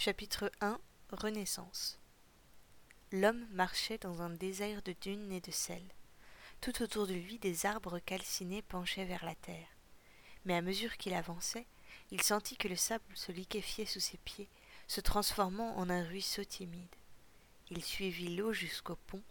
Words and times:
Chapitre 0.00 0.52
1 0.60 0.78
Renaissance 1.10 1.98
L'homme 3.10 3.48
marchait 3.50 3.98
dans 3.98 4.22
un 4.22 4.30
désert 4.30 4.80
de 4.82 4.94
dunes 5.00 5.32
et 5.32 5.40
de 5.40 5.50
sel. 5.50 5.82
Tout 6.60 6.82
autour 6.84 7.08
de 7.08 7.14
lui, 7.14 7.40
des 7.40 7.66
arbres 7.66 7.98
calcinés 7.98 8.62
penchaient 8.62 9.06
vers 9.06 9.24
la 9.24 9.34
terre. 9.34 9.66
Mais 10.44 10.54
à 10.54 10.62
mesure 10.62 10.96
qu'il 10.98 11.14
avançait, 11.14 11.66
il 12.12 12.22
sentit 12.22 12.56
que 12.56 12.68
le 12.68 12.76
sable 12.76 13.02
se 13.14 13.32
liquéfiait 13.32 13.86
sous 13.86 13.98
ses 13.98 14.18
pieds, 14.18 14.48
se 14.86 15.00
transformant 15.00 15.76
en 15.76 15.90
un 15.90 16.04
ruisseau 16.04 16.44
timide. 16.44 16.94
Il 17.68 17.82
suivit 17.82 18.36
l'eau 18.36 18.52
jusqu'au 18.52 18.94
pont, 19.08 19.24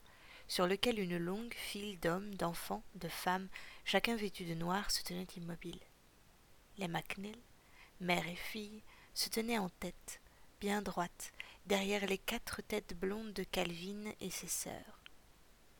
sur 0.49 0.67
lequel 0.67 0.99
une 0.99 1.17
longue 1.17 1.53
file 1.53 1.97
d'hommes, 2.01 2.35
d'enfants, 2.35 2.83
de 2.95 3.07
femmes, 3.07 3.47
chacun 3.85 4.17
vêtu 4.17 4.43
de 4.43 4.53
noir, 4.53 4.91
se 4.91 5.01
tenait 5.01 5.27
immobile. 5.37 5.79
Les 6.77 6.89
MacNeil, 6.89 7.41
mère 8.01 8.27
et 8.27 8.35
fille, 8.35 8.83
se 9.13 9.29
tenaient 9.29 9.59
en 9.59 9.69
tête, 9.69 10.19
bien 10.59 10.81
droite, 10.81 11.33
derrière 11.65 12.05
les 12.05 12.17
quatre 12.17 12.61
têtes 12.61 12.97
blondes 12.97 13.33
de 13.33 13.43
Calvin 13.43 14.11
et 14.19 14.29
ses 14.29 14.47
sœurs. 14.47 15.01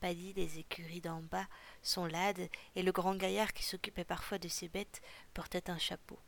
Paddy 0.00 0.32
des 0.32 0.60
écuries 0.60 1.00
d'en 1.00 1.22
bas, 1.22 1.48
son 1.82 2.06
lad, 2.06 2.48
et 2.76 2.82
le 2.82 2.92
grand 2.92 3.16
gaillard 3.16 3.52
qui 3.52 3.64
s'occupait 3.64 4.04
parfois 4.04 4.38
de 4.38 4.48
ses 4.48 4.68
bêtes, 4.68 5.02
portaient 5.34 5.70
un 5.70 5.78
chapeau. 5.78 6.18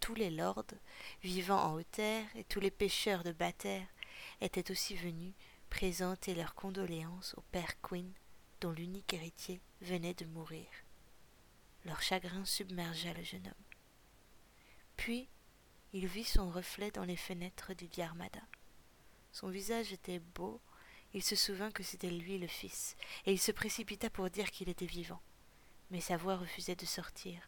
Tous 0.00 0.14
les 0.14 0.30
lords, 0.30 0.64
vivant 1.22 1.62
en 1.62 1.74
haute 1.74 1.90
terre, 1.92 2.26
et 2.34 2.44
tous 2.44 2.58
les 2.58 2.72
pêcheurs 2.72 3.22
de 3.22 3.30
bas 3.30 3.52
terre, 3.52 3.86
étaient 4.40 4.70
aussi 4.72 4.96
venus 4.96 5.34
présenter 5.70 6.34
leurs 6.34 6.54
condoléances 6.54 7.34
au 7.36 7.42
père 7.52 7.80
Quinn, 7.80 8.12
dont 8.60 8.72
l'unique 8.72 9.14
héritier 9.14 9.60
venait 9.80 10.14
de 10.14 10.26
mourir. 10.26 10.66
Leur 11.84 12.02
chagrin 12.02 12.44
submergea 12.44 13.12
le 13.12 13.22
jeune 13.22 13.46
homme. 13.46 13.64
Puis 14.96 15.28
il 15.94 16.06
vit 16.06 16.24
son 16.24 16.50
reflet 16.50 16.90
dans 16.90 17.04
les 17.04 17.16
fenêtres 17.16 17.74
du 17.74 17.86
Diarmada. 17.86 18.40
Son 19.30 19.48
visage 19.48 19.92
était 19.92 20.20
beau, 20.34 20.60
il 21.12 21.22
se 21.22 21.36
souvint 21.36 21.70
que 21.70 21.82
c'était 21.82 22.10
lui 22.10 22.38
le 22.38 22.46
fils, 22.46 22.96
et 23.26 23.32
il 23.32 23.38
se 23.38 23.52
précipita 23.52 24.08
pour 24.08 24.30
dire 24.30 24.50
qu'il 24.50 24.70
était 24.70 24.86
vivant. 24.86 25.20
Mais 25.90 26.00
sa 26.00 26.16
voix 26.16 26.36
refusait 26.36 26.76
de 26.76 26.86
sortir, 26.86 27.38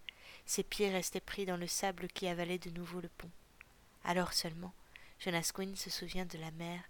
ses 0.44 0.62
pieds 0.62 0.90
restaient 0.90 1.20
pris 1.20 1.46
dans 1.46 1.56
le 1.56 1.66
sable 1.66 2.08
qui 2.08 2.28
avalait 2.28 2.58
de 2.58 2.68
nouveau 2.70 3.00
le 3.00 3.08
pont. 3.08 3.30
Alors 4.04 4.34
seulement, 4.34 4.74
Jonas 5.18 5.50
Quinn 5.54 5.74
se 5.74 5.88
souvient 5.88 6.26
de 6.26 6.36
la 6.36 6.50
mer, 6.50 6.82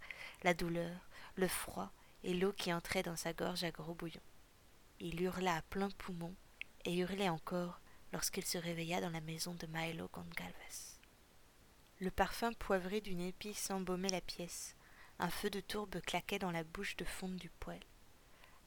la 0.43 0.55
douleur, 0.55 1.09
le 1.37 1.47
froid 1.47 1.93
et 2.25 2.35
l'eau 2.35 2.53
qui 2.53 2.73
entrait 2.73 3.05
dans 3.05 3.17
sa 3.17 3.33
gorge 3.33 3.63
à 3.63 3.71
gros 3.71 3.95
bouillon. 3.95 4.21
Il 4.99 5.23
hurla 5.23 5.57
à 5.57 5.63
plein 5.63 5.91
poumon 5.91 6.35
et 6.85 6.97
hurlait 6.97 7.29
encore 7.29 7.81
lorsqu'il 8.13 8.45
se 8.45 8.59
réveilla 8.59 9.01
dans 9.01 9.11
la 9.11 9.21
maison 9.21 9.55
de 9.55 9.67
Milo 9.67 10.09
Goncalves. 10.13 10.94
Le 12.01 12.11
parfum 12.11 12.53
poivré 12.55 13.01
d'une 13.01 13.21
épice 13.21 13.71
embaumait 13.71 14.09
la 14.09 14.21
pièce. 14.21 14.75
Un 15.21 15.31
feu 15.31 15.49
de 15.49 15.61
tourbe 15.61 16.01
claquait 16.01 16.41
dans 16.41 16.51
la 16.51 16.65
bouche 16.65 16.97
de 16.97 17.05
fonte 17.05 17.37
du 17.37 17.51
poêle. 17.51 17.85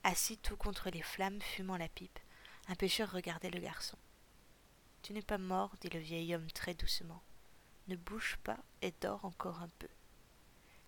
Assis 0.03 0.37
tout 0.37 0.55
contre 0.55 0.89
les 0.89 1.01
flammes, 1.01 1.41
fumant 1.41 1.75
la 1.75 1.89
pipe, 1.89 2.19
un 2.69 2.75
pêcheur 2.75 3.11
regardait 3.11 3.49
le 3.49 3.59
garçon. 3.59 3.97
Tu 5.01 5.11
n'es 5.11 5.21
pas 5.21 5.37
mort, 5.37 5.75
dit 5.81 5.89
le 5.89 5.99
vieil 5.99 6.33
homme 6.33 6.49
très 6.51 6.73
doucement. 6.73 7.21
Ne 7.89 7.97
bouge 7.97 8.37
pas 8.43 8.57
et 8.81 8.93
dors 9.01 9.25
encore 9.25 9.61
un 9.61 9.69
peu. 9.79 9.89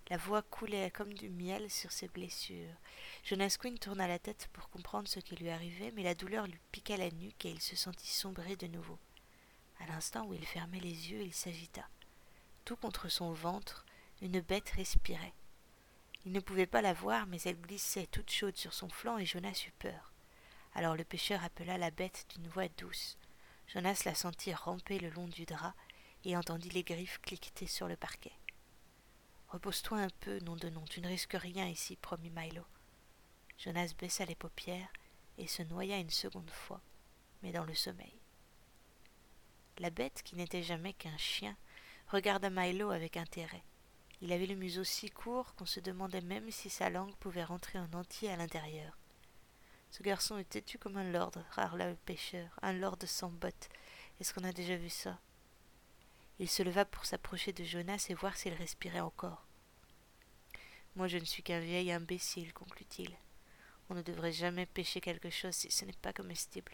La 0.09 0.17
voix 0.17 0.41
coulait 0.41 0.91
comme 0.91 1.13
du 1.13 1.29
miel 1.29 1.69
sur 1.69 1.91
ses 1.91 2.07
blessures. 2.07 2.73
Jonas 3.23 3.57
Quinn 3.59 3.77
tourna 3.77 4.07
la 4.07 4.17
tête 4.17 4.49
pour 4.53 4.69
comprendre 4.69 5.09
ce 5.09 5.19
qui 5.19 5.35
lui 5.35 5.49
arrivait, 5.49 5.91
mais 5.91 6.03
la 6.03 6.15
douleur 6.15 6.47
lui 6.47 6.59
piqua 6.71 6.95
la 6.95 7.11
nuque 7.11 7.45
et 7.45 7.51
il 7.51 7.61
se 7.61 7.75
sentit 7.75 8.07
sombrer 8.07 8.55
de 8.55 8.67
nouveau. 8.67 8.97
À 9.79 9.87
l'instant 9.87 10.25
où 10.25 10.33
il 10.33 10.45
fermait 10.45 10.79
les 10.79 11.11
yeux, 11.11 11.21
il 11.21 11.33
s'agita. 11.33 11.87
Tout 12.69 12.75
contre 12.75 13.09
son 13.09 13.33
ventre, 13.33 13.83
une 14.21 14.41
bête 14.41 14.69
respirait. 14.69 15.33
Il 16.23 16.31
ne 16.31 16.39
pouvait 16.39 16.67
pas 16.67 16.83
la 16.83 16.93
voir, 16.93 17.25
mais 17.25 17.41
elle 17.41 17.59
glissait 17.59 18.05
toute 18.05 18.29
chaude 18.29 18.57
sur 18.57 18.75
son 18.75 18.89
flanc 18.89 19.17
et 19.17 19.25
Jonas 19.25 19.63
eut 19.65 19.73
peur. 19.79 20.13
Alors 20.75 20.95
le 20.95 21.03
pêcheur 21.03 21.43
appela 21.43 21.79
la 21.79 21.89
bête 21.89 22.27
d'une 22.29 22.47
voix 22.47 22.67
douce. 22.77 23.17
Jonas 23.69 24.03
la 24.05 24.13
sentit 24.13 24.53
ramper 24.53 24.99
le 24.99 25.09
long 25.09 25.27
du 25.27 25.47
drap 25.47 25.73
et 26.25 26.37
entendit 26.37 26.69
les 26.69 26.83
griffes 26.83 27.19
cliqueter 27.21 27.65
sur 27.65 27.87
le 27.87 27.97
parquet. 27.97 28.37
Repose-toi 29.47 29.97
un 29.97 30.09
peu, 30.19 30.37
nom 30.41 30.55
de 30.55 30.69
nom, 30.69 30.85
tu 30.85 31.01
ne 31.01 31.07
risques 31.07 31.37
rien 31.41 31.65
ici, 31.65 31.95
promit 31.95 32.29
Milo. 32.29 32.65
Jonas 33.57 33.95
baissa 33.97 34.25
les 34.25 34.35
paupières 34.35 34.93
et 35.39 35.47
se 35.47 35.63
noya 35.63 35.97
une 35.97 36.11
seconde 36.11 36.51
fois, 36.51 36.81
mais 37.41 37.51
dans 37.51 37.65
le 37.65 37.73
sommeil. 37.73 38.19
La 39.79 39.89
bête, 39.89 40.21
qui 40.23 40.35
n'était 40.35 40.61
jamais 40.61 40.93
qu'un 40.93 41.17
chien, 41.17 41.57
regarda 42.09 42.49
Milo 42.49 42.89
avec 42.89 43.17
intérêt. 43.17 43.63
Il 44.21 44.33
avait 44.33 44.47
le 44.47 44.55
museau 44.55 44.83
si 44.83 45.09
court 45.09 45.55
qu'on 45.55 45.65
se 45.65 45.79
demandait 45.79 46.21
même 46.21 46.51
si 46.51 46.69
sa 46.69 46.89
langue 46.89 47.15
pouvait 47.15 47.43
rentrer 47.43 47.79
en 47.79 47.93
entier 47.93 48.31
à 48.31 48.35
l'intérieur. 48.35 48.97
Ce 49.91 50.03
garçon 50.03 50.37
est 50.37 50.49
têtu 50.49 50.77
comme 50.77 50.97
un 50.97 51.11
lord, 51.11 51.31
râla 51.51 51.89
le 51.89 51.95
pêcheur, 51.95 52.49
un 52.61 52.73
lord 52.73 52.97
sans 53.05 53.29
bottes. 53.29 53.69
Est-ce 54.19 54.33
qu'on 54.33 54.43
a 54.43 54.51
déjà 54.51 54.75
vu 54.75 54.89
ça? 54.89 55.19
Il 56.39 56.49
se 56.49 56.63
leva 56.63 56.85
pour 56.85 57.05
s'approcher 57.05 57.53
de 57.53 57.63
Jonas 57.63 58.07
et 58.09 58.13
voir 58.13 58.35
s'il 58.35 58.53
respirait 58.53 58.99
encore. 58.99 59.45
Moi 60.95 61.07
je 61.07 61.17
ne 61.17 61.25
suis 61.25 61.43
qu'un 61.43 61.59
vieil 61.59 61.91
imbécile, 61.91 62.53
conclut-il. 62.53 63.15
On 63.89 63.95
ne 63.95 64.01
devrait 64.01 64.33
jamais 64.33 64.65
pêcher 64.65 65.01
quelque 65.01 65.29
chose 65.29 65.55
si 65.55 65.71
ce 65.71 65.85
n'est 65.85 65.93
pas 65.93 66.13
comestible. 66.13 66.73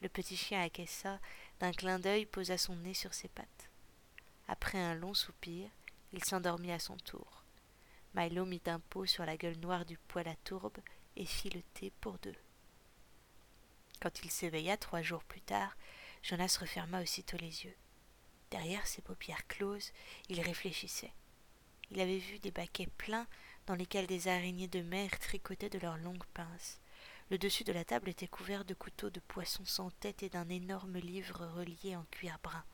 Le 0.00 0.08
petit 0.08 0.36
chien 0.36 0.62
acquiesça, 0.62 1.20
d'un 1.60 1.72
clin 1.72 1.98
d'œil 1.98 2.26
posa 2.26 2.58
son 2.58 2.74
nez 2.76 2.94
sur 2.94 3.14
ses 3.14 3.28
pattes. 3.28 3.71
Après 4.48 4.78
un 4.78 4.94
long 4.94 5.14
soupir, 5.14 5.70
il 6.12 6.24
s'endormit 6.24 6.72
à 6.72 6.78
son 6.78 6.96
tour. 6.96 7.44
Milo 8.14 8.44
mit 8.44 8.62
un 8.66 8.80
pot 8.80 9.06
sur 9.06 9.24
la 9.24 9.36
gueule 9.36 9.58
noire 9.58 9.86
du 9.86 9.96
poêle 9.96 10.28
à 10.28 10.36
tourbe 10.44 10.78
et 11.16 11.24
fit 11.24 11.50
le 11.50 11.62
thé 11.74 11.92
pour 12.00 12.18
deux. 12.18 12.36
Quand 14.00 14.22
il 14.22 14.30
s'éveilla 14.30 14.76
trois 14.76 15.00
jours 15.00 15.24
plus 15.24 15.40
tard, 15.40 15.76
Jonas 16.22 16.58
referma 16.60 17.02
aussitôt 17.02 17.36
les 17.38 17.64
yeux. 17.64 17.76
Derrière 18.50 18.86
ses 18.86 19.00
paupières 19.00 19.46
closes, 19.46 19.92
il 20.28 20.40
réfléchissait. 20.40 21.12
Il 21.90 22.00
avait 22.00 22.18
vu 22.18 22.38
des 22.38 22.50
baquets 22.50 22.88
pleins 22.98 23.26
dans 23.66 23.74
lesquels 23.74 24.06
des 24.06 24.28
araignées 24.28 24.68
de 24.68 24.82
mer 24.82 25.18
tricotaient 25.18 25.70
de 25.70 25.78
leurs 25.78 25.98
longues 25.98 26.24
pinces. 26.34 26.80
Le 27.30 27.38
dessus 27.38 27.64
de 27.64 27.72
la 27.72 27.84
table 27.84 28.10
était 28.10 28.26
couvert 28.26 28.64
de 28.64 28.74
couteaux 28.74 29.10
de 29.10 29.20
poisson 29.20 29.64
sans 29.64 29.90
tête 29.90 30.22
et 30.22 30.28
d'un 30.28 30.48
énorme 30.48 30.98
livre 30.98 31.46
relié 31.46 31.96
en 31.96 32.04
cuir 32.10 32.38
brun. 32.42 32.64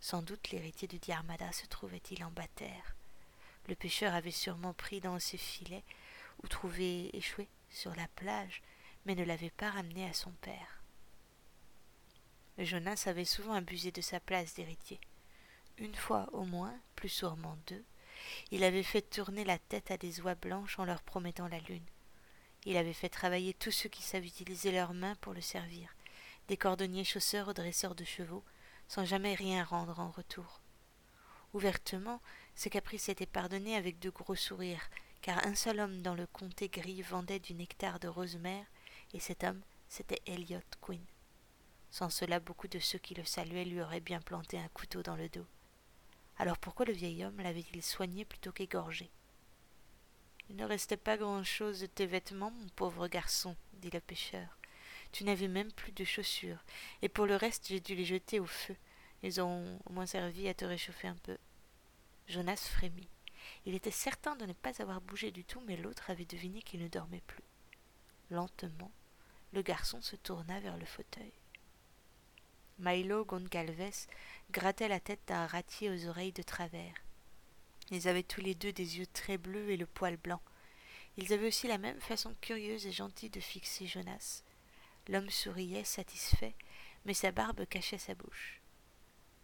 Sans 0.00 0.22
doute 0.22 0.50
l'héritier 0.50 0.88
de 0.88 0.96
Diarmada 0.96 1.50
se 1.52 1.66
trouvait-il 1.66 2.22
en 2.24 2.30
bas-terre. 2.30 2.94
Le 3.68 3.74
pêcheur 3.74 4.14
avait 4.14 4.30
sûrement 4.30 4.72
pris 4.72 5.00
dans 5.00 5.18
ses 5.18 5.36
filets 5.36 5.84
ou 6.42 6.48
trouvé 6.48 7.14
échoué 7.16 7.48
sur 7.70 7.94
la 7.94 8.08
plage, 8.08 8.62
mais 9.04 9.14
ne 9.14 9.24
l'avait 9.24 9.50
pas 9.50 9.70
ramené 9.70 10.08
à 10.08 10.12
son 10.12 10.30
père. 10.40 10.82
Jonas 12.58 13.04
avait 13.06 13.24
souvent 13.24 13.52
abusé 13.52 13.92
de 13.92 14.00
sa 14.00 14.20
place 14.20 14.54
d'héritier. 14.54 15.00
Une 15.76 15.94
fois 15.94 16.28
au 16.32 16.44
moins, 16.44 16.74
plus 16.96 17.08
sûrement 17.08 17.56
deux, 17.66 17.84
il 18.50 18.64
avait 18.64 18.82
fait 18.82 19.02
tourner 19.02 19.44
la 19.44 19.58
tête 19.58 19.90
à 19.90 19.96
des 19.96 20.20
oies 20.20 20.34
blanches 20.34 20.78
en 20.78 20.84
leur 20.84 21.02
promettant 21.02 21.48
la 21.48 21.60
lune. 21.60 21.86
Il 22.64 22.76
avait 22.76 22.92
fait 22.92 23.08
travailler 23.08 23.54
tous 23.54 23.70
ceux 23.70 23.88
qui 23.88 24.02
savaient 24.02 24.26
utiliser 24.26 24.72
leurs 24.72 24.92
mains 24.92 25.14
pour 25.20 25.34
le 25.34 25.40
servir, 25.40 25.94
des 26.48 26.56
cordonniers 26.56 27.04
chausseurs 27.04 27.48
aux 27.48 27.52
dresseurs 27.52 27.94
de 27.94 28.04
chevaux, 28.04 28.44
sans 28.88 29.04
jamais 29.04 29.34
rien 29.34 29.64
rendre 29.64 30.00
en 30.00 30.10
retour. 30.10 30.60
Ouvertement, 31.54 32.20
ce 32.54 32.68
caprice 32.68 33.08
était 33.08 33.26
pardonné 33.26 33.76
avec 33.76 33.98
de 34.00 34.10
gros 34.10 34.34
sourires, 34.34 34.90
car 35.22 35.46
un 35.46 35.54
seul 35.54 35.80
homme 35.80 36.02
dans 36.02 36.14
le 36.14 36.26
comté 36.26 36.68
gris 36.68 37.02
vendait 37.02 37.38
du 37.38 37.54
nectar 37.54 38.00
de 38.00 38.08
rosemère, 38.08 38.66
et 39.14 39.20
cet 39.20 39.44
homme, 39.44 39.62
c'était 39.88 40.20
Elliot 40.26 40.60
Quinn. 40.80 41.04
Sans 41.90 42.10
cela, 42.10 42.40
beaucoup 42.40 42.68
de 42.68 42.78
ceux 42.78 42.98
qui 42.98 43.14
le 43.14 43.24
saluaient 43.24 43.64
lui 43.64 43.80
auraient 43.80 44.00
bien 44.00 44.20
planté 44.20 44.58
un 44.58 44.68
couteau 44.68 45.02
dans 45.02 45.16
le 45.16 45.28
dos. 45.28 45.46
Alors 46.38 46.58
pourquoi 46.58 46.86
le 46.86 46.92
vieil 46.92 47.24
homme 47.24 47.40
l'avait-il 47.40 47.82
soigné 47.82 48.24
plutôt 48.24 48.52
qu'égorgé? 48.52 49.10
Il 50.50 50.56
ne 50.56 50.64
restait 50.64 50.96
pas 50.96 51.16
grand-chose 51.16 51.80
de 51.80 51.86
tes 51.86 52.06
vêtements, 52.06 52.50
mon 52.50 52.68
pauvre 52.68 53.08
garçon, 53.08 53.56
dit 53.74 53.90
le 53.90 54.00
pêcheur. 54.00 54.56
Tu 55.12 55.24
n'avais 55.24 55.48
même 55.48 55.72
plus 55.72 55.92
de 55.92 56.04
chaussures, 56.04 56.64
et 57.02 57.08
pour 57.08 57.26
le 57.26 57.36
reste 57.36 57.68
j'ai 57.68 57.80
dû 57.80 57.94
les 57.94 58.04
jeter 58.04 58.40
au 58.40 58.46
feu. 58.46 58.76
Ils 59.22 59.40
ont 59.40 59.80
au 59.86 59.92
moins 59.92 60.06
servi 60.06 60.48
à 60.48 60.54
te 60.54 60.64
réchauffer 60.64 61.08
un 61.08 61.16
peu. 61.16 61.36
Jonas 62.28 62.68
frémit. 62.70 63.08
Il 63.64 63.74
était 63.74 63.90
certain 63.90 64.36
de 64.36 64.46
ne 64.46 64.52
pas 64.52 64.82
avoir 64.82 65.00
bougé 65.00 65.30
du 65.30 65.44
tout, 65.44 65.62
mais 65.66 65.76
l'autre 65.76 66.10
avait 66.10 66.24
deviné 66.24 66.62
qu'il 66.62 66.80
ne 66.80 66.88
dormait 66.88 67.22
plus. 67.26 67.42
Lentement, 68.30 68.92
le 69.52 69.62
garçon 69.62 70.02
se 70.02 70.16
tourna 70.16 70.60
vers 70.60 70.76
le 70.76 70.84
fauteuil. 70.84 71.32
Milo 72.78 73.24
Goncalves 73.24 74.06
grattait 74.50 74.88
la 74.88 75.00
tête 75.00 75.22
d'un 75.26 75.46
ratier 75.46 75.90
aux 75.90 76.06
oreilles 76.06 76.32
de 76.32 76.42
travers. 76.42 76.94
Ils 77.90 78.06
avaient 78.06 78.22
tous 78.22 78.40
les 78.40 78.54
deux 78.54 78.72
des 78.72 78.98
yeux 78.98 79.06
très 79.06 79.38
bleus 79.38 79.70
et 79.70 79.76
le 79.76 79.86
poil 79.86 80.16
blanc. 80.16 80.40
Ils 81.16 81.32
avaient 81.32 81.48
aussi 81.48 81.66
la 81.66 81.78
même 81.78 82.00
façon 82.00 82.34
curieuse 82.40 82.86
et 82.86 82.92
gentille 82.92 83.30
de 83.30 83.40
fixer 83.40 83.86
Jonas. 83.86 84.44
L'homme 85.08 85.30
souriait, 85.30 85.84
satisfait, 85.84 86.54
mais 87.04 87.14
sa 87.14 87.32
barbe 87.32 87.64
cachait 87.66 87.98
sa 87.98 88.14
bouche. 88.14 88.60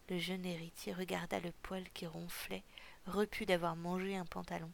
Le 0.09 0.19
jeune 0.19 0.45
héritier 0.45 0.93
regarda 0.93 1.39
le 1.39 1.51
poil 1.63 1.83
qui 1.93 2.05
ronflait, 2.05 2.63
repu 3.07 3.45
d'avoir 3.45 3.75
mangé 3.75 4.15
un 4.15 4.25
pantalon. 4.25 4.71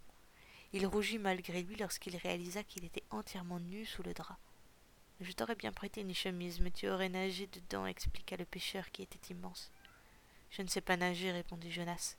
Il 0.74 0.86
rougit 0.86 1.20
malgré 1.20 1.64
lui 1.64 1.78
lorsqu'il 1.78 2.18
réalisa 2.18 2.64
qu'il 2.64 2.84
était 2.84 3.04
entièrement 3.10 3.60
nu 3.60 3.86
sous 3.86 4.04
le 4.04 4.14
drap. 4.14 4.38
Je 5.22 5.32
t'aurais 5.32 5.56
bien 5.56 5.72
prêté 5.72 6.02
une 6.02 6.16
chemise, 6.16 6.60
mais 6.60 6.72
tu 6.72 6.90
aurais 6.90 7.10
nagé 7.10 7.48
dedans, 7.48 7.86
expliqua 7.86 8.36
le 8.38 8.46
pêcheur 8.46 8.90
qui 8.92 9.02
était 9.02 9.34
immense. 9.34 9.72
Je 10.50 10.62
ne 10.62 10.68
sais 10.68 10.82
pas 10.82 10.98
nager, 10.98 11.32
répondit 11.32 11.72
Jonas. 11.72 12.18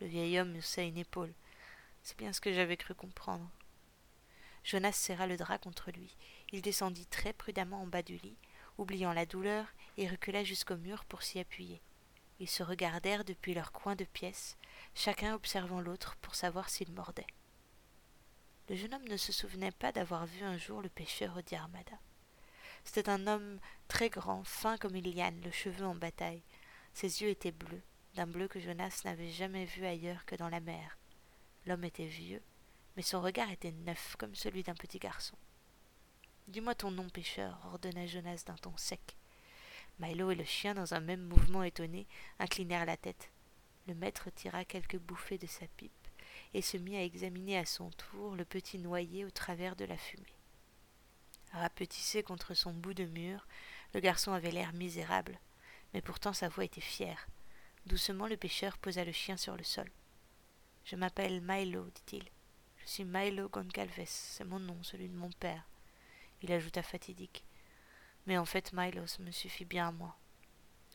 Le 0.00 0.06
vieil 0.06 0.38
homme 0.38 0.56
haussa 0.56 0.82
une 0.82 0.96
épaule. 0.96 1.32
C'est 2.02 2.16
bien 2.18 2.32
ce 2.32 2.40
que 2.40 2.52
j'avais 2.52 2.76
cru 2.76 2.94
comprendre. 2.94 3.48
Jonas 4.64 4.92
serra 4.92 5.26
le 5.26 5.36
drap 5.36 5.58
contre 5.58 5.90
lui. 5.90 6.16
Il 6.52 6.62
descendit 6.62 7.06
très 7.06 7.32
prudemment 7.32 7.82
en 7.82 7.86
bas 7.86 8.02
du 8.02 8.16
lit, 8.18 8.38
oubliant 8.78 9.12
la 9.12 9.26
douleur, 9.26 9.66
et 9.96 10.08
recula 10.08 10.44
jusqu'au 10.44 10.76
mur 10.76 11.04
pour 11.04 11.22
s'y 11.22 11.38
appuyer. 11.38 11.82
Ils 12.40 12.48
se 12.48 12.62
regardèrent 12.62 13.24
depuis 13.24 13.52
leur 13.52 13.72
coin 13.72 13.96
de 13.96 14.04
pièce, 14.04 14.56
chacun 14.94 15.34
observant 15.34 15.80
l'autre 15.80 16.16
pour 16.16 16.34
savoir 16.34 16.70
s'il 16.70 16.92
mordait. 16.92 17.26
Le 18.68 18.76
jeune 18.76 18.94
homme 18.94 19.08
ne 19.08 19.16
se 19.16 19.32
souvenait 19.32 19.72
pas 19.72 19.92
d'avoir 19.92 20.26
vu 20.26 20.44
un 20.44 20.56
jour 20.56 20.82
le 20.82 20.88
pêcheur 20.88 21.36
au 21.36 21.42
Diarmada. 21.42 21.98
C'était 22.84 23.08
un 23.08 23.26
homme 23.26 23.58
très 23.88 24.08
grand, 24.08 24.44
fin 24.44 24.78
comme 24.78 24.94
une 24.94 25.42
le 25.42 25.50
cheveu 25.50 25.84
en 25.84 25.94
bataille. 25.94 26.42
Ses 26.94 27.22
yeux 27.22 27.28
étaient 27.28 27.52
bleus, 27.52 27.82
d'un 28.14 28.26
bleu 28.26 28.48
que 28.48 28.60
Jonas 28.60 29.02
n'avait 29.04 29.30
jamais 29.30 29.64
vu 29.64 29.84
ailleurs 29.84 30.24
que 30.24 30.36
dans 30.36 30.48
la 30.48 30.60
mer. 30.60 30.96
L'homme 31.66 31.84
était 31.84 32.06
vieux, 32.06 32.42
mais 32.96 33.02
son 33.02 33.20
regard 33.20 33.50
était 33.50 33.72
neuf 33.72 34.16
comme 34.18 34.34
celui 34.34 34.62
d'un 34.62 34.74
petit 34.74 34.98
garçon. 34.98 35.36
Dis-moi 36.48 36.74
ton 36.74 36.90
nom, 36.90 37.10
pêcheur, 37.10 37.60
ordonna 37.66 38.06
Jonas 38.06 38.44
d'un 38.46 38.54
ton 38.54 38.74
sec. 38.78 39.18
Milo 39.98 40.30
et 40.30 40.34
le 40.34 40.44
chien, 40.44 40.72
dans 40.72 40.94
un 40.94 41.00
même 41.00 41.20
mouvement 41.20 41.62
étonné, 41.62 42.06
inclinèrent 42.38 42.86
la 42.86 42.96
tête. 42.96 43.30
Le 43.86 43.94
maître 43.94 44.30
tira 44.30 44.64
quelques 44.64 44.96
bouffées 44.96 45.36
de 45.36 45.46
sa 45.46 45.66
pipe 45.76 45.92
et 46.54 46.62
se 46.62 46.78
mit 46.78 46.96
à 46.96 47.04
examiner 47.04 47.58
à 47.58 47.66
son 47.66 47.90
tour 47.90 48.34
le 48.34 48.46
petit 48.46 48.78
noyer 48.78 49.26
au 49.26 49.30
travers 49.30 49.76
de 49.76 49.84
la 49.84 49.98
fumée. 49.98 50.24
Rapetissé 51.52 52.22
contre 52.22 52.54
son 52.54 52.72
bout 52.72 52.94
de 52.94 53.04
mur, 53.04 53.46
le 53.92 54.00
garçon 54.00 54.32
avait 54.32 54.50
l'air 54.50 54.72
misérable, 54.72 55.38
mais 55.92 56.00
pourtant 56.00 56.32
sa 56.32 56.48
voix 56.48 56.64
était 56.64 56.80
fière. 56.80 57.28
Doucement 57.84 58.26
le 58.26 58.38
pêcheur 58.38 58.78
posa 58.78 59.04
le 59.04 59.12
chien 59.12 59.36
sur 59.36 59.54
le 59.54 59.64
sol. 59.64 59.90
Je 60.86 60.96
m'appelle 60.96 61.42
Milo, 61.42 61.90
dit-il. 61.90 62.24
Je 62.78 62.86
suis 62.86 63.04
Milo 63.04 63.50
Goncalves, 63.50 64.06
c'est 64.06 64.44
mon 64.44 64.60
nom, 64.60 64.82
celui 64.82 65.10
de 65.10 65.16
mon 65.16 65.30
père. 65.32 65.68
Il 66.42 66.52
ajouta 66.52 66.82
fatidique. 66.82 67.44
Mais 68.26 68.38
en 68.38 68.44
fait, 68.44 68.72
Milo, 68.72 69.06
ça 69.06 69.22
me 69.22 69.30
suffit 69.30 69.64
bien 69.64 69.88
à 69.88 69.92
moi. 69.92 70.16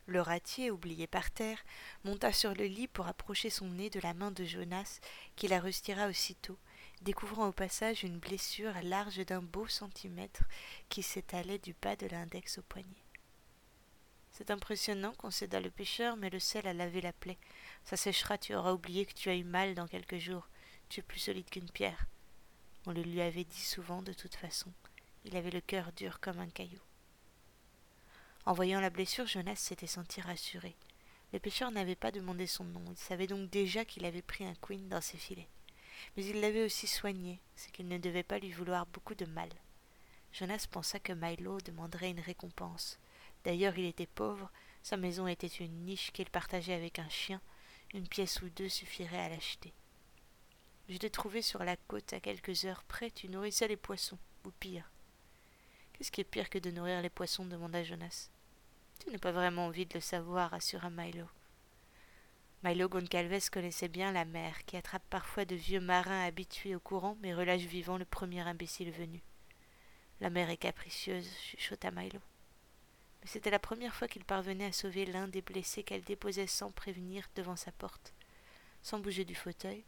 Le 0.06 0.22
ratier, 0.22 0.70
oublié 0.70 1.08
par 1.08 1.32
terre, 1.32 1.64
monta 2.04 2.34
sur 2.34 2.54
le 2.54 2.66
lit 2.66 2.88
pour 2.88 3.08
approcher 3.08 3.50
son 3.50 3.70
nez 3.70 3.90
de 3.90 4.02
la 4.02 4.14
main 4.14 4.32
de 4.32 4.44
Jonas, 4.44 5.00
qui 5.38 5.48
la 5.48 5.62
retira 5.62 6.08
aussitôt, 6.08 6.58
découvrant 7.02 7.48
au 7.48 7.52
passage 7.54 8.04
une 8.04 8.20
blessure 8.20 8.74
large 8.84 9.26
d'un 9.26 9.42
beau 9.42 9.68
centimètre 9.68 10.44
qui 10.90 11.04
s'étalait 11.04 11.58
du 11.58 11.74
bas 11.82 11.96
de 11.96 12.08
l'index 12.08 12.58
au 12.58 12.64
poignet. 12.64 13.04
C'est 14.32 14.52
impressionnant, 14.52 15.14
concéda 15.14 15.62
le 15.62 15.70
pêcheur, 15.70 16.18
mais 16.18 16.30
le 16.30 16.40
sel 16.40 16.68
a 16.68 16.74
lavé 16.74 17.02
la 17.02 17.14
plaie. 17.14 17.38
Ça 17.86 17.96
séchera, 17.96 18.38
tu 18.38 18.56
auras 18.56 18.74
oublié 18.74 19.06
que 19.06 19.14
tu 19.14 19.30
as 19.30 19.36
eu 19.36 19.44
mal 19.44 19.76
dans 19.76 19.88
quelques 19.88 20.18
jours. 20.18 20.50
Tu 20.90 21.00
es 21.00 21.04
plus 21.04 21.20
solide 21.20 21.50
qu'une 21.50 21.70
pierre. 21.70 22.08
On 22.86 22.92
le 22.92 23.04
lui 23.04 23.22
avait 23.22 23.44
dit 23.44 23.64
souvent 23.64 24.02
de 24.02 24.12
toute 24.12 24.36
façon. 24.36 24.74
Il 25.26 25.36
avait 25.36 25.52
le 25.52 25.62
cœur 25.62 25.92
dur 25.94 26.20
comme 26.20 26.40
un 26.40 26.50
caillou. 26.50 26.82
En 28.46 28.54
voyant 28.54 28.82
la 28.82 28.90
blessure, 28.90 29.28
Jonas 29.28 29.56
s'était 29.56 29.88
senti 29.88 30.22
rassuré. 30.22 30.76
Le 31.32 31.40
pêcheur 31.40 31.72
n'avait 31.72 31.96
pas 31.96 32.12
demandé 32.12 32.46
son 32.46 32.66
nom, 32.66 32.84
il 32.90 32.98
savait 32.98 33.28
donc 33.28 33.50
déjà 33.50 33.86
qu'il 33.86 34.06
avait 34.06 34.22
pris 34.22 34.46
un 34.46 34.56
queen 34.56 34.88
dans 34.90 35.02
ses 35.02 35.18
filets 35.18 35.50
mais 36.16 36.26
il 36.26 36.42
l'avait 36.42 36.64
aussi 36.64 36.88
soigné, 36.88 37.40
c'est 37.56 37.72
qu'il 37.72 37.88
ne 37.88 37.98
devait 37.98 38.24
pas 38.24 38.40
lui 38.40 38.52
vouloir 38.52 38.86
beaucoup 38.88 39.16
de 39.16 39.26
mal. 39.26 39.50
Jonas 40.32 40.68
pensa 40.70 41.00
que 41.00 41.14
Milo 41.14 41.60
demanderait 41.62 42.12
une 42.12 42.20
récompense. 42.20 43.00
D'ailleurs, 43.44 43.78
il 43.78 43.86
était 43.86 44.08
pauvre, 44.08 44.50
sa 44.82 44.98
maison 44.98 45.28
était 45.28 45.48
une 45.48 45.86
niche 45.86 46.12
qu'il 46.12 46.30
partageait 46.30 46.74
avec 46.74 47.00
un 47.00 47.10
chien, 47.10 47.42
une 47.94 48.08
pièce 48.08 48.42
ou 48.42 48.50
deux 48.50 48.70
suffirait 48.70 49.20
à 49.20 49.30
l'acheter. 49.30 49.74
Je 50.90 50.98
l'ai 50.98 51.10
trouvé 51.10 51.42
sur 51.42 51.64
la 51.64 51.78
côte 51.78 52.14
à 52.14 52.20
quelques 52.20 52.66
heures 52.66 52.84
près, 52.84 53.12
tu 53.12 53.30
nourrissais 53.30 53.68
les 53.68 53.78
poissons, 53.78 54.18
ou 54.46 54.52
pire. 54.52 54.90
Qu'est-ce 56.04 56.12
qui 56.12 56.20
est 56.20 56.26
pire 56.26 56.50
que 56.50 56.60
de 56.60 56.70
nourrir 56.70 57.02
les 57.02 57.10
poissons 57.10 57.46
demanda 57.46 57.82
Jonas. 57.82 58.30
Tu 59.00 59.10
n'as 59.10 59.20
pas 59.20 59.32
vraiment 59.32 59.68
envie 59.68 59.86
de 59.86 59.94
le 59.94 60.02
savoir, 60.02 60.54
assura 60.54 60.90
Milo. 60.90 61.28
Milo 62.62 62.90
Goncalves 62.90 63.50
connaissait 63.50 63.88
bien 63.88 64.12
la 64.12 64.26
mer, 64.26 64.66
qui 64.66 64.76
attrape 64.76 65.06
parfois 65.10 65.46
de 65.46 65.56
vieux 65.56 65.80
marins 65.80 66.26
habitués 66.26 66.76
au 66.76 66.82
courant, 66.82 67.18
mais 67.22 67.34
relâche 67.34 67.62
vivant 67.62 67.98
le 67.98 68.04
premier 68.04 68.42
imbécile 68.42 68.92
venu. 68.92 69.24
La 70.20 70.30
mer 70.30 70.50
est 70.50 70.58
capricieuse, 70.58 71.34
chuchota 71.38 71.90
Milo. 71.92 72.20
Mais 73.22 73.28
c'était 73.30 73.50
la 73.50 73.58
première 73.58 73.96
fois 73.96 74.10
qu'il 74.10 74.26
parvenait 74.26 74.66
à 74.66 74.74
sauver 74.74 75.06
l'un 75.06 75.30
des 75.30 75.42
blessés 75.42 75.84
qu'elle 75.84 76.04
déposait 76.04 76.48
sans 76.48 76.72
prévenir 76.72 77.30
devant 77.38 77.56
sa 77.56 77.72
porte. 77.72 78.14
Sans 78.82 79.00
bouger 79.00 79.24
du 79.24 79.36
fauteuil, 79.36 79.86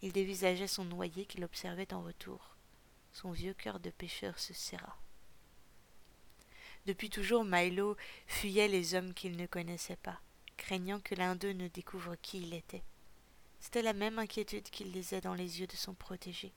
il 0.00 0.14
dévisageait 0.14 0.66
son 0.68 0.86
noyé 0.86 1.26
qu'il 1.26 1.44
observait 1.44 1.92
en 1.92 2.00
retour. 2.00 2.56
Son 3.12 3.30
vieux 3.30 3.52
cœur 3.52 3.78
de 3.78 3.90
pêcheur 3.90 4.38
se 4.38 4.54
serra. 4.54 4.96
Depuis 6.86 7.10
toujours, 7.10 7.44
Milo 7.44 7.96
fuyait 8.26 8.68
les 8.68 8.94
hommes 8.94 9.14
qu'il 9.14 9.36
ne 9.36 9.46
connaissait 9.46 9.96
pas 9.96 10.20
craignant 10.60 11.00
que 11.00 11.14
l'un 11.14 11.36
d'eux 11.36 11.52
ne 11.52 11.68
découvre 11.68 12.16
qui 12.16 12.42
il 12.42 12.54
était. 12.54 12.84
C'était 13.60 13.82
la 13.82 13.94
même 13.94 14.18
inquiétude 14.18 14.68
qu'il 14.70 14.92
lisait 14.92 15.22
dans 15.22 15.34
les 15.34 15.60
yeux 15.60 15.66
de 15.66 15.74
son 15.74 15.94
protégé. 15.94 16.52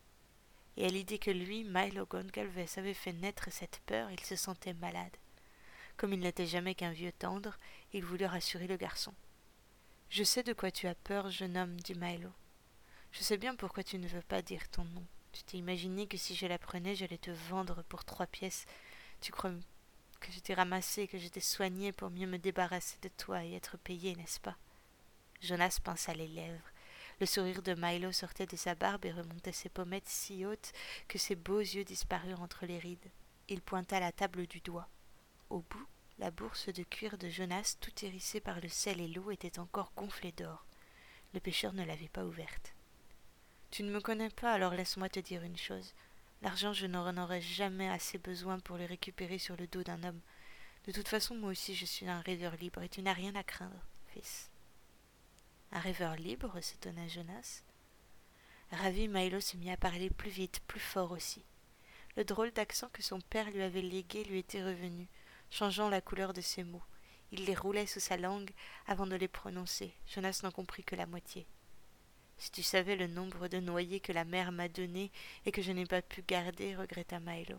Et 0.76 0.86
à 0.86 0.90
l'idée 0.90 1.20
que 1.20 1.32
lui, 1.32 1.64
Milo 1.64 2.06
Goncalves, 2.06 2.68
avait 2.78 2.94
fait 2.94 3.14
naître 3.14 3.52
cette 3.52 3.80
peur, 3.86 4.12
il 4.12 4.20
se 4.20 4.36
sentait 4.36 4.74
malade. 4.74 5.16
Comme 5.96 6.14
il 6.14 6.20
n'était 6.20 6.46
jamais 6.46 6.76
qu'un 6.76 6.92
vieux 6.92 7.12
tendre, 7.14 7.58
il 7.94 8.04
voulut 8.04 8.26
rassurer 8.26 8.68
le 8.68 8.78
garçon. 8.78 9.14
Je 10.10 10.24
sais 10.24 10.44
de 10.44 10.54
quoi 10.54 10.70
tu 10.70 10.88
as 10.88 10.96
peur, 10.96 11.32
jeune 11.32 11.58
homme, 11.58 11.80
dit 11.80 11.96
Milo. 11.96 12.32
Je 13.12 13.24
sais 13.24 13.38
bien 13.38 13.56
pourquoi 13.56 13.84
tu 13.84 13.98
ne 13.98 14.08
veux 14.08 14.22
pas 14.22 14.42
dire 14.42 14.68
ton 14.70 14.84
nom. 14.84 15.06
Tu 15.32 15.44
t'es 15.44 15.58
imaginé 15.58 16.08
que 16.08 16.18
si 16.18 16.36
je 16.36 16.46
l'apprenais, 16.46 16.96
j'allais 16.96 17.18
te 17.18 17.32
vendre 17.32 17.84
pour 17.84 18.04
trois 18.04 18.28
pièces. 18.28 18.66
Tu 19.22 19.32
crois 19.32 19.52
que 20.24 20.32
je 20.32 20.40
t'ai 20.40 20.54
ramassé, 20.54 21.08
que 21.08 21.18
je 21.18 21.28
t'ai 21.28 21.42
soigné 21.42 21.92
pour 21.92 22.10
mieux 22.10 22.28
me 22.28 22.38
débarrasser 22.38 22.98
de 23.02 23.10
toi 23.10 23.44
et 23.44 23.54
être 23.54 23.78
payé, 23.78 24.16
n'est-ce 24.16 24.40
pas? 24.40 24.56
Jonas 25.42 25.80
pinça 25.84 26.14
les 26.14 26.30
lèvres. 26.30 26.72
Le 27.20 27.26
sourire 27.26 27.62
de 27.62 27.76
Milo 27.78 28.12
sortait 28.14 28.46
de 28.46 28.56
sa 28.56 28.74
barbe 28.74 29.06
et 29.06 29.12
remontait 29.12 29.52
ses 29.52 29.68
pommettes 29.68 30.08
si 30.08 30.46
hautes 30.46 30.72
que 31.10 31.18
ses 31.18 31.36
beaux 31.36 31.60
yeux 31.60 31.84
disparurent 31.84 32.42
entre 32.42 32.66
les 32.66 32.80
rides. 32.80 33.12
Il 33.50 33.62
pointa 33.62 34.00
la 34.00 34.14
table 34.14 34.48
du 34.48 34.62
doigt. 34.62 34.88
Au 35.50 35.60
bout, 35.60 35.88
la 36.20 36.32
bourse 36.32 36.70
de 36.70 36.84
cuir 36.84 37.18
de 37.18 37.28
Jonas, 37.28 37.76
tout 37.82 38.06
hérissée 38.06 38.40
par 38.40 38.62
le 38.62 38.70
sel 38.70 39.02
et 39.02 39.10
l'eau, 39.10 39.30
était 39.30 39.60
encore 39.60 39.92
gonflée 39.98 40.32
d'or. 40.32 40.66
Le 41.34 41.42
pêcheur 41.42 41.74
ne 41.74 41.84
l'avait 41.84 42.08
pas 42.08 42.24
ouverte. 42.24 42.74
Tu 43.72 43.84
ne 43.84 43.92
me 43.92 44.00
connais 44.00 44.30
pas, 44.30 44.54
alors 44.54 44.74
laisse-moi 44.74 45.10
te 45.10 45.20
dire 45.20 45.44
une 45.44 45.58
chose. 45.58 45.94
L'argent, 46.44 46.74
je 46.74 46.88
n'en 46.88 47.18
aurais 47.18 47.40
jamais 47.40 47.88
assez 47.88 48.18
besoin 48.18 48.60
pour 48.60 48.78
le 48.78 48.84
récupérer 48.84 49.38
sur 49.38 49.56
le 49.56 49.66
dos 49.66 49.82
d'un 49.82 50.04
homme. 50.04 50.20
De 50.86 50.92
toute 50.92 51.08
façon, 51.08 51.36
moi 51.36 51.52
aussi, 51.52 51.74
je 51.74 51.86
suis 51.86 52.06
un 52.10 52.20
rêveur 52.20 52.58
libre 52.58 52.82
et 52.82 52.90
tu 52.90 53.02
n'as 53.02 53.14
rien 53.14 53.34
à 53.36 53.44
craindre, 53.44 53.80
fils. 54.08 54.52
Un 55.72 55.80
rêveur 55.80 56.18
libre 56.18 56.60
s'étonna 56.60 57.08
Jonas. 57.08 57.64
Ravi, 58.72 59.08
Milo 59.08 59.40
se 59.40 59.56
mit 59.56 59.72
à 59.72 59.78
parler 59.78 60.10
plus 60.10 60.30
vite, 60.30 60.60
plus 60.68 60.82
fort 60.82 61.12
aussi. 61.12 61.46
Le 62.18 62.26
drôle 62.26 62.52
d'accent 62.52 62.90
que 62.90 63.02
son 63.02 63.22
père 63.22 63.50
lui 63.50 63.62
avait 63.62 63.82
légué 63.82 64.26
lui 64.26 64.40
était 64.40 64.64
revenu, 64.64 65.08
changeant 65.50 65.88
la 65.88 66.02
couleur 66.02 66.34
de 66.34 66.42
ses 66.42 66.66
mots. 66.66 66.84
Il 67.32 67.46
les 67.46 67.56
roulait 67.56 67.88
sous 67.88 68.02
sa 68.02 68.18
langue 68.18 68.52
avant 68.86 69.08
de 69.08 69.16
les 69.16 69.30
prononcer. 69.30 69.94
Jonas 70.08 70.42
n'en 70.44 70.52
comprit 70.52 70.84
que 70.84 70.98
la 70.98 71.06
moitié. 71.06 71.48
Si 72.44 72.52
tu 72.52 72.62
savais 72.62 72.98
le 72.98 73.08
nombre 73.08 73.48
de 73.48 73.62
noyés 73.62 74.02
que 74.02 74.12
la 74.12 74.26
mère 74.26 74.52
m'a 74.52 74.68
donnés 74.68 75.14
et 75.46 75.54
que 75.54 75.62
je 75.62 75.72
n'ai 75.72 75.86
pas 75.86 76.02
pu 76.02 76.22
garder, 76.24 76.76
regretta 76.76 77.22
Milo. 77.22 77.58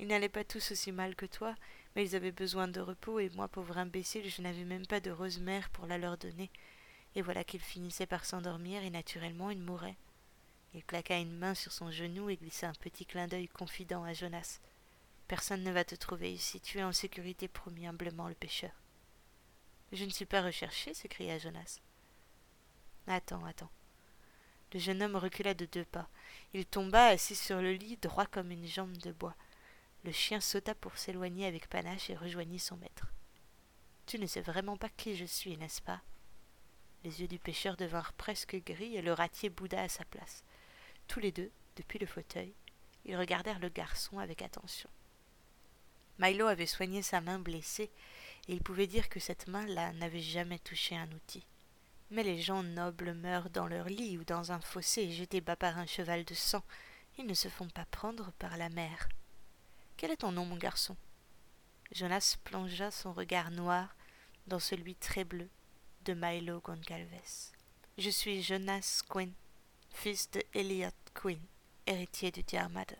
Ils 0.00 0.08
n'allaient 0.08 0.28
pas 0.28 0.42
tous 0.42 0.72
aussi 0.72 0.90
mal 0.90 1.14
que 1.14 1.26
toi, 1.26 1.54
mais 1.94 2.04
ils 2.04 2.16
avaient 2.16 2.32
besoin 2.32 2.66
de 2.66 2.80
repos, 2.80 3.20
et 3.20 3.30
moi, 3.36 3.46
pauvre 3.46 3.78
imbécile, 3.78 4.28
je 4.28 4.42
n'avais 4.42 4.64
même 4.64 4.84
pas 4.84 4.98
de 4.98 5.12
rose 5.12 5.38
mère 5.38 5.70
pour 5.70 5.86
la 5.86 5.96
leur 5.96 6.18
donner. 6.18 6.50
Et 7.14 7.22
voilà 7.22 7.44
qu'ils 7.44 7.60
finissaient 7.60 8.04
par 8.04 8.24
s'endormir, 8.24 8.82
et 8.82 8.90
naturellement 8.90 9.48
ils 9.48 9.62
mouraient. 9.62 9.96
Il 10.74 10.84
claqua 10.84 11.16
une 11.16 11.38
main 11.38 11.54
sur 11.54 11.70
son 11.70 11.92
genou 11.92 12.30
et 12.30 12.36
glissa 12.36 12.68
un 12.68 12.74
petit 12.80 13.06
clin 13.06 13.28
d'œil 13.28 13.46
confident 13.46 14.02
à 14.02 14.12
Jonas. 14.12 14.58
Personne 15.28 15.62
ne 15.62 15.70
va 15.70 15.84
te 15.84 15.94
trouver 15.94 16.32
ici, 16.32 16.60
tu 16.60 16.78
es 16.78 16.82
en 16.82 16.92
sécurité, 16.92 17.46
promit 17.46 17.86
humblement 17.86 18.26
le 18.26 18.34
pêcheur. 18.34 18.72
Je 19.92 20.04
ne 20.04 20.10
suis 20.10 20.26
pas 20.26 20.42
recherché, 20.42 20.94
s'écria 20.94 21.38
Jonas. 21.38 21.78
Attends, 23.06 23.44
attends. 23.44 23.70
Le 24.72 24.78
jeune 24.78 25.02
homme 25.02 25.16
recula 25.16 25.54
de 25.54 25.66
deux 25.66 25.84
pas. 25.84 26.08
Il 26.54 26.64
tomba 26.64 27.06
assis 27.06 27.34
sur 27.34 27.60
le 27.60 27.72
lit, 27.72 27.96
droit 27.96 28.26
comme 28.26 28.50
une 28.50 28.66
jambe 28.66 28.96
de 28.98 29.12
bois. 29.12 29.34
Le 30.04 30.12
chien 30.12 30.40
sauta 30.40 30.74
pour 30.74 30.96
s'éloigner 30.96 31.46
avec 31.46 31.68
panache 31.68 32.08
et 32.10 32.16
rejoignit 32.16 32.60
son 32.60 32.76
maître. 32.76 33.06
Tu 34.06 34.18
ne 34.18 34.26
sais 34.26 34.40
vraiment 34.40 34.76
pas 34.76 34.88
qui 34.88 35.16
je 35.16 35.24
suis, 35.24 35.56
n'est-ce 35.56 35.82
pas? 35.82 36.00
Les 37.04 37.20
yeux 37.20 37.28
du 37.28 37.38
pêcheur 37.38 37.76
devinrent 37.76 38.12
presque 38.12 38.56
gris 38.64 38.96
et 38.96 39.02
le 39.02 39.12
ratier 39.12 39.48
bouda 39.48 39.82
à 39.82 39.88
sa 39.88 40.04
place. 40.04 40.44
Tous 41.08 41.20
les 41.20 41.32
deux, 41.32 41.50
depuis 41.76 41.98
le 41.98 42.06
fauteuil, 42.06 42.54
ils 43.04 43.16
regardèrent 43.16 43.58
le 43.58 43.68
garçon 43.68 44.18
avec 44.18 44.42
attention. 44.42 44.90
Milo 46.18 46.46
avait 46.46 46.66
soigné 46.66 47.02
sa 47.02 47.20
main 47.20 47.38
blessée, 47.38 47.90
et 48.48 48.52
il 48.52 48.62
pouvait 48.62 48.86
dire 48.86 49.08
que 49.08 49.20
cette 49.20 49.48
main-là 49.48 49.92
n'avait 49.94 50.20
jamais 50.20 50.58
touché 50.58 50.94
un 50.94 51.10
outil. 51.12 51.46
Mais 52.10 52.22
les 52.22 52.40
gens 52.40 52.62
nobles 52.62 53.14
meurent 53.14 53.50
dans 53.50 53.66
leur 53.66 53.86
lit 53.86 54.18
ou 54.18 54.24
dans 54.24 54.52
un 54.52 54.60
fossé 54.60 55.12
jetés 55.12 55.40
bas 55.40 55.56
par 55.56 55.78
un 55.78 55.86
cheval 55.86 56.24
de 56.24 56.34
sang. 56.34 56.64
Ils 57.18 57.26
ne 57.26 57.34
se 57.34 57.48
font 57.48 57.68
pas 57.68 57.84
prendre 57.86 58.32
par 58.32 58.56
la 58.56 58.68
mer. 58.68 59.08
Quel 59.96 60.10
est 60.10 60.18
ton 60.18 60.32
nom, 60.32 60.44
mon 60.44 60.56
garçon? 60.56 60.96
Jonas 61.92 62.36
plongea 62.44 62.90
son 62.90 63.12
regard 63.12 63.50
noir 63.50 63.94
dans 64.46 64.58
celui 64.58 64.94
très 64.94 65.24
bleu 65.24 65.48
de 66.04 66.14
Milo 66.14 66.60
Goncalves. 66.60 67.52
Je 67.98 68.10
suis 68.10 68.42
Jonas 68.42 69.02
Quinn, 69.08 69.32
fils 69.90 70.30
de 70.30 70.42
Elliot 70.54 70.88
Quinn, 71.14 71.40
héritier 71.86 72.30
du 72.30 72.42
Diarmada. 72.42 72.96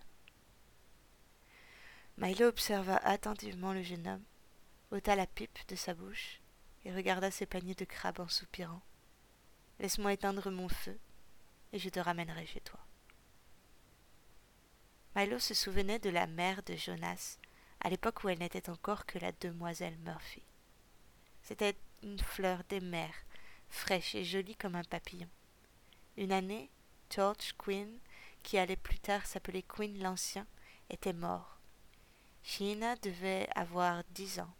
Milo 2.18 2.48
observa 2.48 2.96
attentivement 2.98 3.72
le 3.72 3.82
jeune 3.82 4.06
homme, 4.06 4.24
ôta 4.90 5.16
la 5.16 5.26
pipe 5.26 5.58
de 5.68 5.76
sa 5.76 5.94
bouche 5.94 6.40
et 6.84 6.92
regarda 6.92 7.30
ses 7.30 7.46
paniers 7.46 7.74
de 7.74 7.84
crabes 7.84 8.20
en 8.20 8.28
soupirant. 8.28 8.82
Laisse-moi 9.80 10.12
éteindre 10.12 10.50
mon 10.50 10.68
feu 10.68 10.98
et 11.72 11.78
je 11.78 11.88
te 11.88 11.98
ramènerai 11.98 12.44
chez 12.44 12.60
toi. 12.60 12.78
Milo 15.16 15.38
se 15.38 15.54
souvenait 15.54 15.98
de 15.98 16.10
la 16.10 16.26
mère 16.26 16.62
de 16.64 16.76
Jonas 16.76 17.38
à 17.80 17.88
l'époque 17.88 18.22
où 18.22 18.28
elle 18.28 18.40
n'était 18.40 18.68
encore 18.68 19.06
que 19.06 19.18
la 19.18 19.32
demoiselle 19.32 19.96
Murphy. 20.04 20.42
C'était 21.42 21.76
une 22.02 22.18
fleur 22.18 22.62
des 22.68 22.80
mers, 22.80 23.14
fraîche 23.70 24.14
et 24.14 24.22
jolie 24.22 24.54
comme 24.54 24.74
un 24.74 24.84
papillon. 24.84 25.28
Une 26.18 26.32
année, 26.32 26.68
George 27.08 27.54
Quinn, 27.56 27.98
qui 28.42 28.58
allait 28.58 28.76
plus 28.76 28.98
tard 28.98 29.24
s'appeler 29.24 29.62
Quinn 29.62 29.98
l'Ancien, 30.02 30.46
était 30.90 31.14
mort. 31.14 31.58
Sheena 32.42 32.96
devait 32.96 33.48
avoir 33.54 34.04
dix 34.10 34.40
ans. 34.40 34.54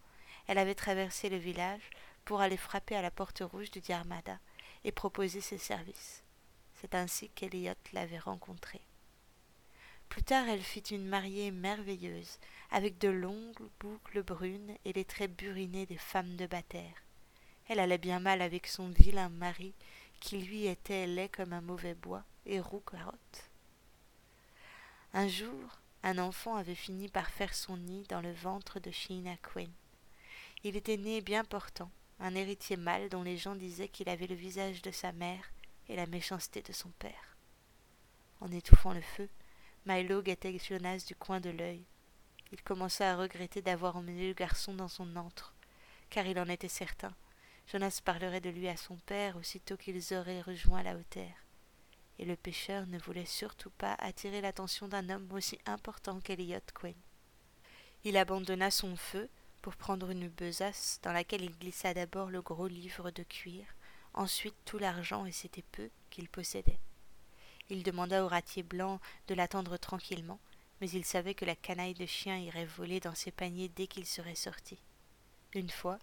Elle 0.46 0.58
avait 0.58 0.74
traversé 0.74 1.28
le 1.28 1.36
village 1.36 1.90
pour 2.24 2.40
aller 2.40 2.56
frapper 2.56 2.96
à 2.96 3.02
la 3.02 3.10
porte 3.10 3.40
rouge 3.40 3.70
du 3.70 3.80
Diarmada 3.80 4.38
et 4.84 4.92
proposer 4.92 5.40
ses 5.40 5.58
services. 5.58 6.22
C'est 6.80 6.94
ainsi 6.94 7.28
qu'Eliot 7.30 7.74
l'avait 7.92 8.18
rencontrée. 8.18 8.82
Plus 10.08 10.22
tard, 10.24 10.48
elle 10.48 10.62
fit 10.62 10.80
une 10.80 11.06
mariée 11.06 11.52
merveilleuse, 11.52 12.38
avec 12.70 12.98
de 12.98 13.08
longues 13.08 13.68
boucles 13.78 14.22
brunes 14.22 14.74
et 14.84 14.92
les 14.92 15.04
traits 15.04 15.34
burinés 15.36 15.86
des 15.86 15.98
femmes 15.98 16.36
de 16.36 16.46
Bataire. 16.46 17.04
Elle 17.68 17.78
allait 17.78 17.98
bien 17.98 18.18
mal 18.18 18.42
avec 18.42 18.66
son 18.66 18.88
vilain 18.88 19.28
mari, 19.28 19.72
qui 20.18 20.38
lui 20.38 20.66
était 20.66 21.06
laid 21.06 21.28
comme 21.28 21.52
un 21.52 21.60
mauvais 21.60 21.94
bois 21.94 22.24
et 22.44 22.58
roux 22.58 22.82
carotte. 22.90 23.50
Un 25.12 25.28
jour, 25.28 25.80
un 26.02 26.18
enfant 26.18 26.56
avait 26.56 26.74
fini 26.74 27.08
par 27.08 27.30
faire 27.30 27.54
son 27.54 27.76
nid 27.76 28.04
dans 28.08 28.20
le 28.20 28.32
ventre 28.32 28.80
de 28.80 28.90
Sheena 28.90 29.36
Quinn. 29.36 29.70
Il 30.64 30.76
était 30.76 30.96
né 30.96 31.20
bien 31.20 31.44
portant, 31.44 31.90
un 32.20 32.34
héritier 32.34 32.76
mâle 32.76 33.08
dont 33.08 33.22
les 33.22 33.36
gens 33.36 33.54
disaient 33.54 33.88
qu'il 33.88 34.08
avait 34.08 34.26
le 34.26 34.34
visage 34.34 34.82
de 34.82 34.90
sa 34.90 35.12
mère 35.12 35.50
et 35.88 35.96
la 35.96 36.06
méchanceté 36.06 36.62
de 36.62 36.72
son 36.72 36.90
père. 36.98 37.36
En 38.40 38.50
étouffant 38.52 38.92
le 38.92 39.00
feu, 39.00 39.28
Milo 39.86 40.22
guettait 40.22 40.58
Jonas 40.58 41.04
du 41.06 41.14
coin 41.14 41.40
de 41.40 41.50
l'œil. 41.50 41.82
Il 42.52 42.62
commença 42.62 43.10
à 43.10 43.16
regretter 43.16 43.62
d'avoir 43.62 43.96
emmené 43.96 44.28
le 44.28 44.34
garçon 44.34 44.74
dans 44.74 44.88
son 44.88 45.16
antre, 45.16 45.54
car 46.10 46.26
il 46.26 46.38
en 46.38 46.48
était 46.48 46.68
certain. 46.68 47.14
Jonas 47.66 48.00
parlerait 48.04 48.40
de 48.40 48.50
lui 48.50 48.68
à 48.68 48.76
son 48.76 48.96
père 48.96 49.36
aussitôt 49.36 49.76
qu'ils 49.76 50.14
auraient 50.14 50.42
rejoint 50.42 50.82
la 50.82 50.96
hauteur. 50.96 51.32
Et 52.18 52.26
le 52.26 52.36
pêcheur 52.36 52.86
ne 52.86 52.98
voulait 52.98 53.24
surtout 53.24 53.70
pas 53.70 53.94
attirer 53.98 54.42
l'attention 54.42 54.88
d'un 54.88 55.08
homme 55.08 55.28
aussi 55.32 55.58
important 55.64 56.20
qu'Eliot 56.20 56.58
Quinn. 56.74 56.94
Il 58.04 58.16
abandonna 58.16 58.70
son 58.70 58.96
feu 58.96 59.30
pour 59.62 59.76
prendre 59.76 60.10
une 60.10 60.28
besace 60.28 61.00
dans 61.02 61.12
laquelle 61.12 61.42
il 61.42 61.56
glissa 61.58 61.94
d'abord 61.94 62.30
le 62.30 62.42
gros 62.42 62.66
livre 62.66 63.10
de 63.10 63.22
cuir, 63.22 63.64
ensuite 64.14 64.56
tout 64.64 64.78
l'argent 64.78 65.26
et 65.26 65.32
c'était 65.32 65.64
peu 65.72 65.90
qu'il 66.10 66.28
possédait. 66.28 66.80
Il 67.68 67.82
demanda 67.82 68.24
au 68.24 68.28
ratier 68.28 68.62
blanc 68.62 69.00
de 69.28 69.34
l'attendre 69.34 69.76
tranquillement, 69.76 70.40
mais 70.80 70.90
il 70.90 71.04
savait 71.04 71.34
que 71.34 71.44
la 71.44 71.54
canaille 71.54 71.94
de 71.94 72.06
chien 72.06 72.36
irait 72.38 72.64
voler 72.64 73.00
dans 73.00 73.14
ses 73.14 73.30
paniers 73.30 73.68
dès 73.68 73.86
qu'il 73.86 74.06
serait 74.06 74.34
sorti. 74.34 74.78
Une 75.54 75.70
fois, 75.70 75.98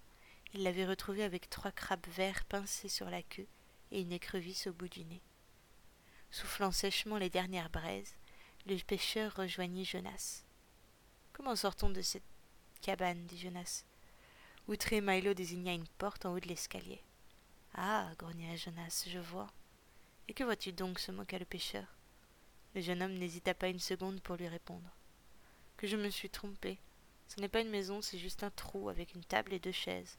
il 0.54 0.64
l'avait 0.64 0.86
retrouvé 0.86 1.24
avec 1.24 1.50
trois 1.50 1.72
crabes 1.72 2.08
verts 2.08 2.46
pincés 2.46 2.90
sur 2.90 3.10
la 3.10 3.24
queue 3.24 3.48
et 3.92 4.02
une 4.02 4.12
écrevisse 4.12 4.68
au 4.68 4.74
bout 4.74 4.90
du 4.90 5.04
nez. 5.04 5.22
Soufflant 6.32 6.72
sèchement 6.72 7.18
les 7.18 7.30
dernières 7.30 7.70
braises, 7.70 8.16
le 8.66 8.78
pêcheur 8.78 9.34
rejoignit 9.36 9.86
Jonas. 9.86 10.44
Comment 11.34 11.56
sort-on 11.56 11.90
de 11.90 12.02
cette 12.02 12.24
cabane 12.82 13.26
dit 13.26 13.38
Jonas. 13.38 13.84
Outré, 14.68 15.02
Milo 15.02 15.34
désigna 15.34 15.74
une 15.74 15.88
porte 15.98 16.26
en 16.26 16.34
haut 16.34 16.40
de 16.40 16.48
l'escalier. 16.48 17.02
Ah 17.74 18.10
grogna 18.18 18.56
Jonas, 18.56 19.06
je 19.08 19.20
vois. 19.20 19.48
Et 20.28 20.34
que 20.34 20.44
vois-tu 20.44 20.74
donc 20.74 21.00
se 21.00 21.12
moqua 21.12 21.40
le 21.40 21.46
pêcheur. 21.46 21.86
Le 22.76 22.82
jeune 22.82 23.02
homme 23.02 23.14
n'hésita 23.14 23.54
pas 23.54 23.70
une 23.70 23.80
seconde 23.80 24.22
pour 24.22 24.36
lui 24.36 24.48
répondre. 24.48 24.90
Que 25.78 25.88
je 25.88 25.96
me 25.96 26.10
suis 26.10 26.30
trompé. 26.30 26.80
Ce 27.28 27.40
n'est 27.40 27.48
pas 27.48 27.62
une 27.62 27.70
maison, 27.70 28.02
c'est 28.02 28.18
juste 28.18 28.44
un 28.44 28.50
trou 28.50 28.90
avec 28.90 29.14
une 29.14 29.24
table 29.24 29.54
et 29.54 29.60
deux 29.60 29.72
chaises. 29.72 30.18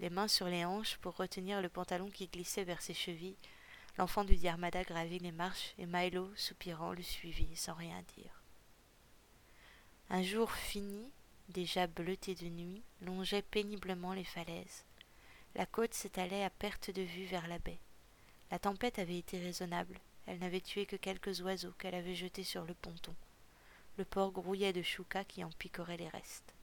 Les 0.00 0.10
mains 0.10 0.28
sur 0.28 0.46
les 0.46 0.64
hanches 0.64 0.96
pour 0.98 1.16
retenir 1.16 1.62
le 1.62 1.68
pantalon 1.68 2.10
qui 2.10 2.26
glissait 2.26 2.64
vers 2.64 2.82
ses 2.82 2.94
chevilles, 2.94 3.36
l'enfant 3.98 4.24
du 4.24 4.36
Diarmada 4.36 4.82
gravit 4.82 5.20
les 5.20 5.32
marches 5.32 5.74
et 5.78 5.86
Milo, 5.86 6.28
soupirant, 6.36 6.92
le 6.92 7.02
suivit 7.02 7.56
sans 7.56 7.74
rien 7.74 8.02
dire. 8.16 8.42
Un 10.10 10.22
jour 10.22 10.50
fini, 10.50 11.10
déjà 11.48 11.86
bleuté 11.86 12.34
de 12.34 12.46
nuit, 12.46 12.82
longeait 13.02 13.42
péniblement 13.42 14.12
les 14.12 14.24
falaises. 14.24 14.84
La 15.54 15.66
côte 15.66 15.94
s'étalait 15.94 16.44
à 16.44 16.50
perte 16.50 16.90
de 16.90 17.02
vue 17.02 17.26
vers 17.26 17.46
la 17.46 17.58
baie. 17.58 17.78
La 18.50 18.58
tempête 18.58 18.98
avait 18.98 19.18
été 19.18 19.38
raisonnable. 19.38 19.98
Elle 20.26 20.38
n'avait 20.38 20.60
tué 20.60 20.86
que 20.86 20.96
quelques 20.96 21.40
oiseaux 21.40 21.74
qu'elle 21.78 21.94
avait 21.94 22.14
jetés 22.14 22.44
sur 22.44 22.64
le 22.64 22.74
ponton. 22.74 23.14
Le 23.98 24.04
port 24.04 24.32
grouillait 24.32 24.72
de 24.72 24.82
choucas 24.82 25.24
qui 25.24 25.44
en 25.44 25.50
picoraient 25.50 25.96
les 25.96 26.08
restes. 26.08 26.54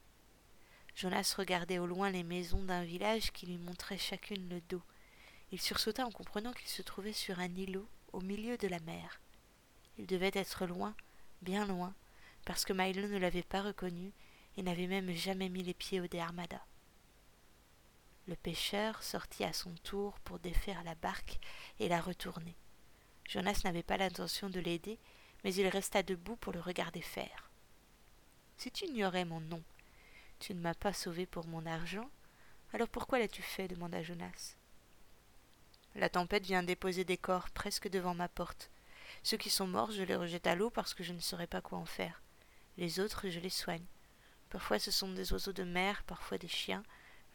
Jonas 0.94 1.34
regardait 1.38 1.78
au 1.78 1.86
loin 1.86 2.10
les 2.10 2.22
maisons 2.22 2.62
d'un 2.62 2.84
village 2.84 3.32
qui 3.32 3.46
lui 3.46 3.56
montrait 3.56 3.98
chacune 3.98 4.48
le 4.48 4.60
dos. 4.68 4.82
Il 5.50 5.60
sursauta 5.60 6.06
en 6.06 6.10
comprenant 6.10 6.52
qu'il 6.52 6.68
se 6.68 6.82
trouvait 6.82 7.12
sur 7.12 7.38
un 7.38 7.54
îlot 7.54 7.86
au 8.12 8.20
milieu 8.20 8.58
de 8.58 8.68
la 8.68 8.80
mer. 8.80 9.20
Il 9.98 10.06
devait 10.06 10.30
être 10.34 10.66
loin, 10.66 10.94
bien 11.40 11.66
loin, 11.66 11.94
parce 12.44 12.64
que 12.64 12.72
Milo 12.72 13.08
ne 13.08 13.18
l'avait 13.18 13.42
pas 13.42 13.62
reconnu 13.62 14.12
et 14.56 14.62
n'avait 14.62 14.86
même 14.86 15.10
jamais 15.12 15.48
mis 15.48 15.62
les 15.62 15.74
pieds 15.74 16.00
au 16.00 16.06
De 16.06 16.18
Armada. 16.18 16.60
Le 18.28 18.36
pêcheur 18.36 19.02
sortit 19.02 19.44
à 19.44 19.52
son 19.52 19.74
tour 19.82 20.18
pour 20.20 20.38
défaire 20.38 20.84
la 20.84 20.94
barque 20.94 21.38
et 21.80 21.88
la 21.88 22.00
retourner. 22.00 22.54
Jonas 23.28 23.62
n'avait 23.64 23.82
pas 23.82 23.96
l'intention 23.96 24.48
de 24.48 24.60
l'aider, 24.60 24.98
mais 25.42 25.54
il 25.54 25.66
resta 25.66 26.02
debout 26.02 26.36
pour 26.36 26.52
le 26.52 26.60
regarder 26.60 27.02
faire. 27.02 27.50
Si 28.56 28.70
tu 28.70 28.84
ignorais 28.84 29.24
mon 29.24 29.40
nom, 29.40 29.62
tu 30.38 30.54
ne 30.54 30.60
m'as 30.60 30.74
pas 30.74 30.92
sauvé 30.92 31.26
pour 31.26 31.46
mon 31.46 31.66
argent, 31.66 32.08
alors 32.72 32.88
pourquoi 32.88 33.18
l'as-tu 33.18 33.42
fait? 33.42 33.68
demanda 33.68 34.02
Jonas. 34.02 34.56
La 35.94 36.08
tempête 36.08 36.44
vient 36.46 36.62
déposer 36.62 37.04
des 37.04 37.18
corps 37.18 37.50
presque 37.50 37.88
devant 37.88 38.14
ma 38.14 38.28
porte. 38.28 38.70
Ceux 39.22 39.36
qui 39.36 39.50
sont 39.50 39.66
morts, 39.66 39.90
je 39.90 40.02
les 40.02 40.16
rejette 40.16 40.46
à 40.46 40.54
l'eau 40.54 40.70
parce 40.70 40.94
que 40.94 41.04
je 41.04 41.12
ne 41.12 41.20
saurais 41.20 41.46
pas 41.46 41.60
quoi 41.60 41.78
en 41.78 41.84
faire. 41.84 42.22
Les 42.78 42.98
autres, 42.98 43.28
je 43.28 43.40
les 43.40 43.50
soigne. 43.50 43.84
Parfois 44.52 44.78
ce 44.78 44.92
sont 44.92 45.10
des 45.12 45.32
oiseaux 45.32 45.52
de 45.52 45.64
mer, 45.64 46.04
parfois 46.04 46.38
des 46.38 46.48
chiens, 46.48 46.84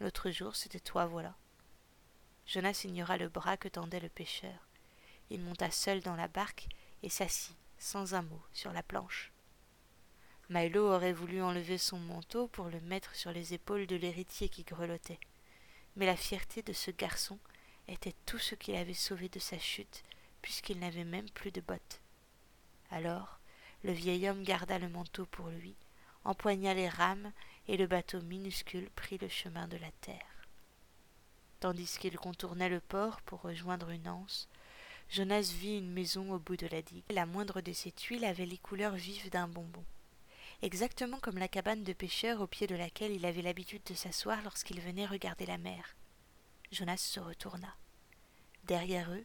L'autre 0.00 0.30
jour, 0.30 0.54
c'était 0.54 0.78
toi, 0.78 1.06
voilà. 1.06 1.34
Jonas 2.46 2.82
ignora 2.84 3.16
le 3.16 3.28
bras 3.28 3.56
que 3.56 3.66
tendait 3.68 3.98
le 3.98 4.08
pêcheur. 4.08 4.68
Il 5.30 5.40
monta 5.40 5.70
seul 5.72 6.00
dans 6.02 6.14
la 6.14 6.28
barque 6.28 6.68
et 7.02 7.08
s'assit, 7.08 7.56
sans 7.78 8.14
un 8.14 8.22
mot, 8.22 8.42
sur 8.52 8.72
la 8.72 8.84
planche. 8.84 9.32
Milo 10.48 10.86
aurait 10.86 11.12
voulu 11.12 11.42
enlever 11.42 11.78
son 11.78 11.98
manteau 11.98 12.46
pour 12.46 12.68
le 12.68 12.80
mettre 12.80 13.14
sur 13.16 13.32
les 13.32 13.54
épaules 13.54 13.86
de 13.86 13.96
l'héritier 13.96 14.48
qui 14.48 14.62
grelottait. 14.62 15.18
Mais 15.96 16.06
la 16.06 16.16
fierté 16.16 16.62
de 16.62 16.72
ce 16.72 16.92
garçon 16.92 17.38
était 17.88 18.14
tout 18.24 18.38
ce 18.38 18.54
qu'il 18.54 18.76
avait 18.76 18.94
sauvé 18.94 19.28
de 19.28 19.40
sa 19.40 19.58
chute, 19.58 20.04
puisqu'il 20.42 20.78
n'avait 20.78 21.04
même 21.04 21.28
plus 21.30 21.50
de 21.50 21.60
bottes. 21.60 22.00
Alors, 22.90 23.40
le 23.82 23.92
vieil 23.92 24.28
homme 24.28 24.44
garda 24.44 24.78
le 24.78 24.88
manteau 24.88 25.26
pour 25.26 25.48
lui, 25.48 25.74
empoigna 26.28 26.74
les 26.74 26.90
rames 26.90 27.32
et 27.68 27.78
le 27.78 27.86
bateau 27.86 28.20
minuscule 28.20 28.90
prit 28.90 29.16
le 29.16 29.28
chemin 29.28 29.66
de 29.66 29.78
la 29.78 29.90
terre. 30.02 30.46
Tandis 31.58 31.96
qu'il 31.98 32.18
contournait 32.18 32.68
le 32.68 32.80
port 32.80 33.22
pour 33.22 33.40
rejoindre 33.40 33.88
une 33.88 34.08
anse, 34.08 34.46
Jonas 35.08 35.54
vit 35.58 35.78
une 35.78 35.90
maison 35.90 36.30
au 36.32 36.38
bout 36.38 36.58
de 36.58 36.66
la 36.66 36.82
digue. 36.82 37.02
La 37.08 37.24
moindre 37.24 37.62
de 37.62 37.72
ses 37.72 37.92
tuiles 37.92 38.26
avait 38.26 38.44
les 38.44 38.58
couleurs 38.58 38.94
vives 38.94 39.30
d'un 39.30 39.48
bonbon, 39.48 39.82
exactement 40.60 41.18
comme 41.18 41.38
la 41.38 41.48
cabane 41.48 41.82
de 41.82 41.94
pêcheur 41.94 42.42
au 42.42 42.46
pied 42.46 42.66
de 42.66 42.76
laquelle 42.76 43.12
il 43.12 43.24
avait 43.24 43.40
l'habitude 43.40 43.82
de 43.86 43.94
s'asseoir 43.94 44.42
lorsqu'il 44.42 44.82
venait 44.82 45.06
regarder 45.06 45.46
la 45.46 45.56
mer. 45.56 45.96
Jonas 46.70 46.98
se 46.98 47.20
retourna. 47.20 47.74
Derrière 48.64 49.10
eux, 49.12 49.24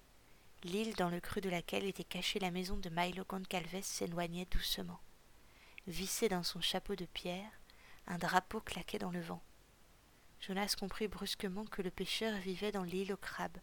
l'île 0.64 0.96
dans 0.96 1.10
le 1.10 1.20
creux 1.20 1.42
de 1.42 1.50
laquelle 1.50 1.84
était 1.84 2.06
cachée 2.06 2.40
la 2.40 2.52
maison 2.52 2.78
de 2.78 2.90
Milo 2.90 3.26
Goncalves 3.28 3.82
s'éloignait 3.82 4.48
doucement. 4.50 5.02
Vissé 5.88 6.30
dans 6.30 6.44
son 6.44 6.62
chapeau 6.62 6.96
de 6.96 7.06
pierre, 7.06 7.52
un 8.08 8.18
drapeau 8.18 8.62
claquait 8.62 9.00
dans 9.00 9.12
le 9.12 9.20
vent. 9.20 9.44
Jonas 10.40 10.76
comprit 10.80 11.10
brusquement 11.10 11.66
que 11.66 11.82
le 11.82 11.92
pêcheur 11.92 12.38
vivait 12.40 12.72
dans 12.72 12.84
l'île 12.84 13.12
aux 13.12 13.18
crabes, 13.18 13.58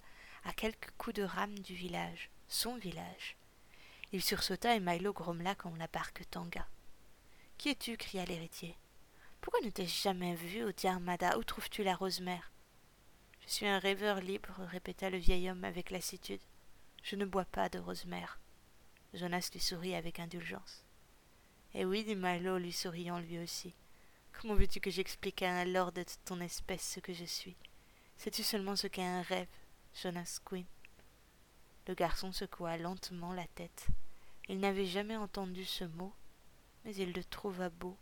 à 0.44 0.52
quelques 0.52 0.90
coups 0.98 1.16
de 1.16 1.22
rame 1.22 1.58
du 1.60 1.74
village, 1.74 2.30
son 2.46 2.76
village. 2.76 3.36
Il 4.12 4.22
sursauta 4.22 4.76
et 4.76 4.80
Milo 4.80 5.14
grommela 5.14 5.54
comme 5.54 5.78
la 5.78 5.86
barque 5.86 6.28
Tanga. 6.30 6.66
Qui 7.56 7.70
es-tu? 7.70 7.96
cria 7.96 8.26
l'héritier. 8.26 8.76
Pourquoi 9.40 9.60
ne 9.62 9.70
t'ai-je 9.70 10.02
jamais 10.02 10.34
vu 10.34 10.62
au 10.62 10.72
Diarmada 10.72 11.38
Où 11.38 11.44
trouves-tu 11.44 11.82
la 11.82 11.94
rosemère 11.94 12.52
Je 13.46 13.50
suis 13.50 13.66
un 13.66 13.78
rêveur 13.78 14.20
libre, 14.20 14.54
répéta 14.58 15.08
le 15.08 15.16
vieil 15.16 15.50
homme 15.50 15.64
avec 15.64 15.90
lassitude. 15.90 16.42
Je 17.02 17.16
ne 17.16 17.24
bois 17.24 17.46
pas 17.46 17.70
de 17.70 17.78
rosemère. 17.78 18.38
Jonas 19.14 19.48
lui 19.54 19.60
sourit 19.60 19.94
avec 19.94 20.20
indulgence. 20.20 20.84
Eh 21.72 21.84
oui, 21.84 22.02
dit 22.02 22.16
Milo, 22.16 22.58
lui 22.58 22.72
souriant 22.72 23.20
lui 23.20 23.38
aussi. 23.38 23.72
Comment 24.32 24.54
veux-tu 24.54 24.80
que 24.80 24.90
j'explique 24.90 25.42
à 25.42 25.60
un 25.60 25.64
lord 25.64 25.92
de 25.92 26.04
ton 26.24 26.40
espèce 26.40 26.94
ce 26.94 27.00
que 27.00 27.12
je 27.12 27.24
suis? 27.24 27.56
Sais-tu 28.16 28.42
seulement 28.42 28.74
ce 28.74 28.88
qu'est 28.88 29.04
un 29.04 29.22
rêve, 29.22 29.46
Jonas 29.94 30.40
Quinn? 30.44 30.64
Le 31.86 31.94
garçon 31.94 32.32
secoua 32.32 32.76
lentement 32.76 33.32
la 33.32 33.46
tête. 33.54 33.86
Il 34.48 34.58
n'avait 34.58 34.86
jamais 34.86 35.16
entendu 35.16 35.64
ce 35.64 35.84
mot, 35.84 36.12
mais 36.84 36.94
il 36.96 37.12
le 37.12 37.22
trouva 37.22 37.70
beau. 37.70 37.96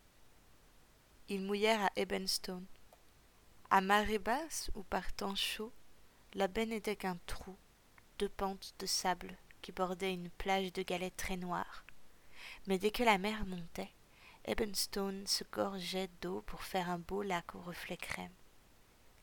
Ils 1.29 1.43
mouillèrent 1.43 1.85
à 1.85 1.91
Ebenstone. 1.97 2.65
À 3.71 3.83
marée 3.83 4.19
basse 4.19 4.71
ou 4.75 4.83
par 4.83 5.13
temps 5.13 5.35
chaud, 5.35 5.73
la 6.33 6.49
baie 6.49 6.65
n'était 6.65 6.97
qu'un 6.97 7.19
trou, 7.27 7.55
deux 8.19 8.31
pentes 8.31 8.75
de 8.79 8.87
sable 8.87 9.37
qui 9.61 9.73
bordaient 9.73 10.15
une 10.15 10.31
plage 10.31 10.73
de 10.73 10.83
galets 10.83 11.17
très 11.17 11.37
noires 11.37 11.85
mais 12.69 12.79
dès 12.79 12.91
que 12.91 13.03
la 13.03 13.17
mer 13.17 13.47
montait, 13.47 13.91
Ebenstone 14.45 15.27
se 15.27 15.43
gorgeait 15.51 16.11
d'eau 16.21 16.43
pour 16.43 16.63
faire 16.63 16.91
un 16.91 16.99
beau 16.99 17.23
lac 17.23 17.55
au 17.55 17.61
reflet 17.61 17.97
crème. 17.97 18.33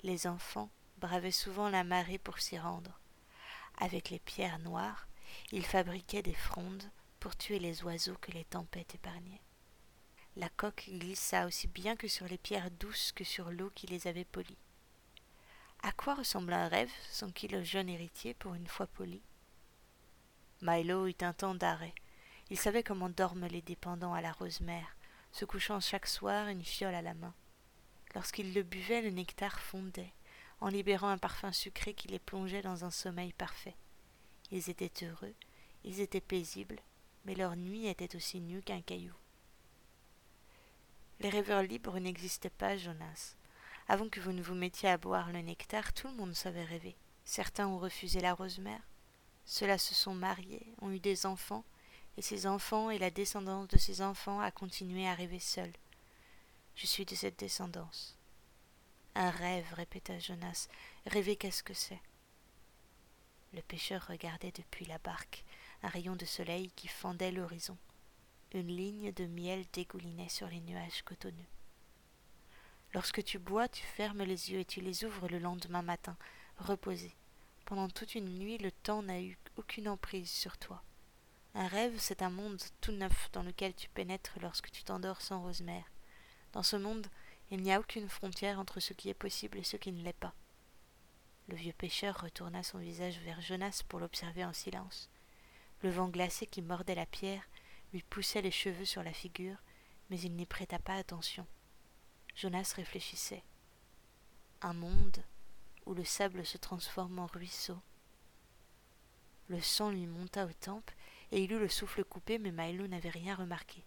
Les 0.02 0.26
enfants 0.26 0.72
bravaient 0.98 1.30
souvent 1.30 1.70
la 1.70 1.84
marée 1.84 2.18
pour 2.18 2.40
s'y 2.40 2.58
rendre. 2.58 3.00
Avec 3.78 4.10
les 4.10 4.18
pierres 4.18 4.58
noires, 4.60 5.08
ils 5.52 5.66
fabriquaient 5.66 6.24
des 6.24 6.34
frondes 6.34 6.90
pour 7.20 7.38
tuer 7.38 7.60
les 7.60 7.84
oiseaux 7.84 8.18
que 8.20 8.32
les 8.32 8.46
tempêtes 8.46 8.96
épargnaient. 8.96 9.42
La 10.38 10.50
coque 10.50 10.90
glissa 10.90 11.46
aussi 11.46 11.68
bien 11.68 11.96
que 11.96 12.08
sur 12.08 12.28
les 12.28 12.40
pierres 12.40 12.72
douces 12.72 13.12
que 13.12 13.24
sur 13.24 13.52
l'eau 13.52 13.72
qui 13.76 13.86
les 13.86 14.08
avait 14.08 14.26
polies. 14.26 14.58
À 15.84 15.92
quoi 15.92 16.16
ressemble 16.16 16.54
un 16.54 16.68
rêve 16.68 16.92
s'enquit 17.12 17.48
le 17.48 17.64
jeune 17.64 17.90
héritier 17.90 18.34
pour 18.34 18.56
une 18.56 18.68
fois 18.68 18.88
poli? 18.88 19.22
Milo 20.62 21.08
eut 21.08 21.16
un 21.22 21.34
temps 21.34 21.54
d'arrêt. 21.54 21.94
Il 22.50 22.58
savait 22.58 22.84
comment 22.84 23.10
dorment 23.10 23.48
les 23.48 23.62
dépendants 23.62 24.14
à 24.14 24.22
la 24.22 24.32
rose 24.32 24.62
mère, 24.62 24.96
se 25.32 25.46
couchant 25.46 25.80
chaque 25.80 26.08
soir 26.08 26.48
une 26.48 26.64
fiole 26.64 26.94
à 26.94 27.02
la 27.02 27.14
main. 27.14 27.34
Lorsqu'ils 28.14 28.54
le 28.54 28.64
buvaient, 28.64 29.02
le 29.02 29.10
nectar 29.10 29.60
fondait, 29.60 30.14
en 30.62 30.68
libérant 30.68 31.10
un 31.10 31.18
parfum 31.18 31.52
sucré 31.52 31.94
qui 31.94 32.08
les 32.08 32.20
plongeait 32.20 32.62
dans 32.62 32.86
un 32.86 32.92
sommeil 32.92 33.34
parfait. 33.34 33.76
Ils 34.52 34.70
étaient 34.70 35.06
heureux, 35.06 35.34
ils 35.84 36.00
étaient 36.02 36.22
paisibles, 36.22 36.80
mais 37.26 37.36
leur 37.36 37.56
nuit 37.56 37.88
était 37.88 38.16
aussi 38.16 38.40
nue 38.40 38.62
qu'un 38.62 38.82
caillou. 38.82 39.14
Les 41.20 41.30
rêveurs 41.30 41.64
libres 41.64 42.00
n'existaient 42.00 42.50
pas, 42.50 42.78
Jonas. 42.78 43.36
Avant 43.88 44.10
que 44.10 44.20
vous 44.20 44.32
ne 44.32 44.42
vous 44.42 44.56
mettiez 44.56 44.90
à 44.90 44.98
boire 44.98 45.32
le 45.32 45.42
nectar, 45.42 45.94
tout 45.94 46.08
le 46.08 46.16
monde 46.16 46.34
savait 46.34 46.64
rêver. 46.64 46.96
Certains 47.24 47.68
ont 47.68 47.80
refusé 47.80 48.20
la 48.20 48.34
rose 48.34 48.60
mère. 48.60 48.82
Ceux-là 49.46 49.78
se 49.78 49.94
sont 49.94 50.14
mariés, 50.14 50.74
ont 50.82 50.92
eu 50.92 51.00
des 51.00 51.26
enfants, 51.26 51.64
et 52.18 52.22
ses 52.22 52.48
enfants 52.48 52.90
et 52.90 52.98
la 52.98 53.12
descendance 53.12 53.68
de 53.68 53.78
ses 53.78 54.02
enfants 54.02 54.40
a 54.40 54.52
continué 54.52 55.08
à 55.08 55.14
rêver 55.14 55.40
seul. 55.40 55.72
Je 56.76 56.88
suis 56.88 57.06
de 57.06 57.16
cette 57.16 57.40
descendance. 57.40 58.18
Un 59.16 59.30
rêve, 59.30 59.74
répéta 59.74 60.20
Jonas. 60.20 60.68
Rêver, 61.06 61.36
qu'est-ce 61.36 61.64
que 61.64 61.74
c'est 61.74 62.02
Le 63.54 63.62
pêcheur 63.62 64.06
regardait 64.08 64.52
depuis 64.52 64.86
la 64.86 64.98
barque 64.98 65.46
un 65.84 65.88
rayon 65.88 66.16
de 66.16 66.26
soleil 66.26 66.72
qui 66.76 66.88
fendait 66.88 67.32
l'horizon. 67.32 67.78
Une 68.54 68.76
ligne 68.76 69.12
de 69.12 69.26
miel 69.26 69.66
dégoulinait 69.74 70.30
sur 70.30 70.48
les 70.48 70.62
nuages 70.62 71.02
cotonneux. 71.04 71.46
Lorsque 72.94 73.24
tu 73.24 73.40
bois, 73.40 73.68
tu 73.68 73.84
fermes 73.84 74.24
les 74.24 74.52
yeux 74.52 74.60
et 74.60 74.66
tu 74.66 74.80
les 74.80 75.04
ouvres 75.04 75.28
le 75.28 75.40
lendemain 75.40 75.82
matin, 75.82 76.16
reposé. 76.58 77.14
Pendant 77.66 77.90
toute 77.90 78.16
une 78.16 78.38
nuit, 78.40 78.58
le 78.58 78.72
temps 78.72 79.04
n'a 79.04 79.22
eu 79.22 79.38
aucune 79.58 79.90
emprise 79.90 80.30
sur 80.30 80.58
toi. 80.58 80.82
Un 81.58 81.68
rêve, 81.68 81.96
c'est 82.00 82.22
un 82.22 82.30
monde 82.30 82.62
tout 82.82 82.92
neuf 82.92 83.30
dans 83.32 83.42
lequel 83.42 83.74
tu 83.74 83.88
pénètres 83.88 84.38
lorsque 84.42 84.70
tu 84.72 84.84
t'endors 84.84 85.22
sans 85.22 85.42
rosemère. 85.42 85.86
Dans 86.52 86.64
ce 86.64 86.76
monde, 86.76 87.08
il 87.50 87.62
n'y 87.62 87.72
a 87.72 87.80
aucune 87.80 88.10
frontière 88.10 88.60
entre 88.60 88.82
ce 88.82 88.92
qui 88.92 89.08
est 89.08 89.14
possible 89.14 89.58
et 89.58 89.64
ce 89.64 89.78
qui 89.78 89.94
ne 89.94 90.04
l'est 90.04 90.12
pas. 90.12 90.34
Le 91.48 91.56
vieux 91.56 91.72
pêcheur 91.72 92.20
retourna 92.20 92.62
son 92.62 92.80
visage 92.80 93.20
vers 93.20 93.40
Jonas 93.40 93.84
pour 93.88 94.02
l'observer 94.02 94.44
en 94.44 94.52
silence. 94.52 95.10
Le 95.82 95.90
vent 95.90 96.10
glacé 96.10 96.46
qui 96.46 96.62
mordait 96.62 96.96
la 96.96 97.06
pierre 97.06 97.48
lui 97.94 98.04
poussait 98.04 98.42
les 98.42 98.52
cheveux 98.52 98.86
sur 98.86 99.04
la 99.04 99.14
figure, 99.14 99.58
mais 100.10 100.20
il 100.20 100.34
n'y 100.34 100.46
prêta 100.46 100.78
pas 100.80 100.96
attention. 100.96 101.48
Jonas 102.36 102.74
réfléchissait. 102.76 103.44
Un 104.62 104.74
monde 104.74 105.24
où 105.86 105.94
le 105.94 106.04
sable 106.04 106.46
se 106.46 106.58
transforme 106.58 107.20
en 107.20 107.28
ruisseau. 107.28 107.78
Le 109.48 109.62
sang 109.62 109.92
lui 109.92 110.08
monta 110.08 110.46
aux 110.46 110.54
tempes 110.54 110.92
et 111.32 111.44
il 111.44 111.52
eut 111.52 111.60
le 111.60 111.70
souffle 111.70 112.04
coupé, 112.04 112.38
mais 112.38 112.52
Milo 112.52 112.88
n'avait 112.88 113.10
rien 113.10 113.36
remarqué. 113.36 113.84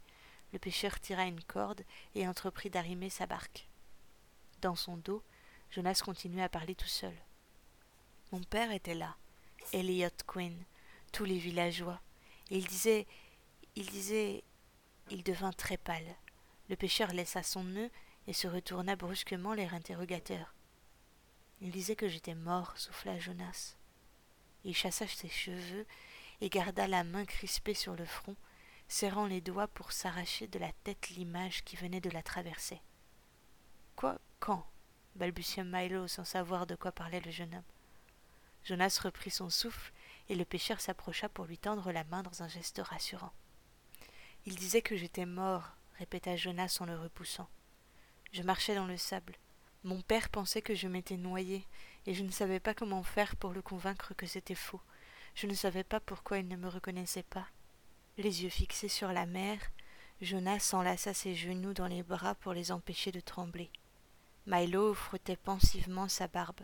Le 0.53 0.59
pêcheur 0.59 0.99
tira 1.01 1.25
une 1.25 1.43
corde 1.43 1.83
et 2.15 2.27
entreprit 2.27 2.71
d'arrimer 2.71 3.11
sa 3.11 3.27
barque. 3.27 3.69
Dans 4.61 4.77
son 4.77 4.97
dos, 4.97 5.23
Jonas 5.71 6.01
continuait 6.05 6.43
à 6.43 6.49
parler 6.49 6.75
tout 6.75 6.89
seul. 6.89 7.15
Mon 8.33 8.43
père 8.43 8.73
était 8.73 8.95
là, 8.95 9.17
Elliot 9.73 10.09
Quinn, 10.27 10.65
tous 11.13 11.25
les 11.25 11.39
villageois. 11.39 12.01
Et 12.51 12.59
il 12.59 12.67
disait. 12.67 13.07
Il 13.77 13.87
disait. 13.87 14.43
Il 15.11 15.23
devint 15.23 15.53
très 15.53 15.77
pâle. 15.77 16.17
Le 16.69 16.77
pêcheur 16.77 17.13
laissa 17.13 17.43
son 17.43 17.65
nœud 17.65 17.91
et 18.27 18.33
se 18.33 18.47
retourna 18.47 18.97
brusquement 18.97 19.55
les 19.55 19.67
interrogateurs. 19.67 20.55
Il 21.61 21.71
disait 21.71 21.97
que 21.97 22.09
j'étais 22.09 22.35
mort, 22.35 22.77
souffla 22.77 23.19
Jonas. 23.19 23.77
Il 24.65 24.77
chassa 24.77 25.07
ses 25.07 25.29
cheveux 25.29 25.87
et 26.41 26.49
garda 26.49 26.87
la 26.87 27.05
main 27.05 27.25
crispée 27.25 27.75
sur 27.75 27.95
le 27.95 28.05
front, 28.05 28.37
serrant 28.89 29.27
les 29.27 29.41
doigts 29.41 29.69
pour 29.69 29.93
s'arracher 29.93 30.47
de 30.47 30.59
la 30.59 30.73
tête 30.85 31.11
l'image 31.11 31.65
qui 31.65 31.77
venait 31.77 32.01
de 32.01 32.11
la 32.11 32.23
traverser. 32.23 32.81
Quoi 33.97 34.19
Quand? 34.41 34.67
balbutia 35.17 35.65
Milo 35.65 36.07
sans 36.07 36.25
savoir 36.25 36.67
de 36.67 36.77
quoi 36.77 36.93
parlait 36.93 37.21
le 37.21 37.31
jeune 37.31 37.55
homme. 37.55 37.63
Jonas 38.65 39.01
reprit 39.03 39.31
son 39.31 39.51
souffle 39.51 39.93
et 40.29 40.35
le 40.35 40.45
pêcheur 40.45 40.81
s'approcha 40.81 41.29
pour 41.29 41.47
lui 41.47 41.59
tendre 41.59 41.91
la 41.91 42.05
main 42.05 42.23
dans 42.23 42.43
un 42.43 42.49
geste 42.49 42.81
rassurant. 42.85 43.33
Il 44.47 44.57
disait 44.57 44.83
que 44.83 44.97
j'étais 44.97 45.27
mort, 45.27 45.73
répéta 45.99 46.37
Jonas 46.37 46.79
en 46.81 46.87
le 46.87 46.97
repoussant. 46.97 47.49
Je 48.33 48.43
marchais 48.43 48.75
dans 48.75 48.87
le 48.87 48.97
sable. 48.97 49.35
Mon 49.85 50.01
père 50.03 50.29
pensait 50.29 50.63
que 50.63 50.75
je 50.75 50.89
m'étais 50.89 51.17
noyé, 51.17 51.67
et 52.07 52.15
je 52.15 52.23
ne 52.23 52.31
savais 52.31 52.61
pas 52.61 52.75
comment 52.75 53.03
faire 53.03 53.37
pour 53.37 53.53
le 53.53 53.63
convaincre 53.63 54.15
que 54.15 54.27
c'était 54.27 54.55
faux. 54.55 54.81
Je 55.41 55.47
ne 55.47 55.55
savais 55.55 55.85
pas 55.85 56.01
pourquoi 56.01 56.39
il 56.39 56.49
ne 56.49 56.57
me 56.57 56.67
reconnaissait 56.67 57.23
pas. 57.23 57.47
Les 58.17 58.43
yeux 58.43 58.49
fixés 58.49 58.89
sur 58.89 59.13
la 59.13 59.25
mer, 59.25 59.61
Jonas 60.21 60.71
enlaça 60.73 61.15
ses 61.15 61.37
genoux 61.37 61.73
dans 61.75 61.87
les 61.87 62.03
bras 62.03 62.35
pour 62.35 62.55
les 62.55 62.73
empêcher 62.73 63.13
de 63.13 63.21
trembler. 63.21 63.71
Milo 64.47 64.95
frottait 64.95 65.37
pensivement 65.37 66.09
sa 66.09 66.27
barbe. 66.27 66.63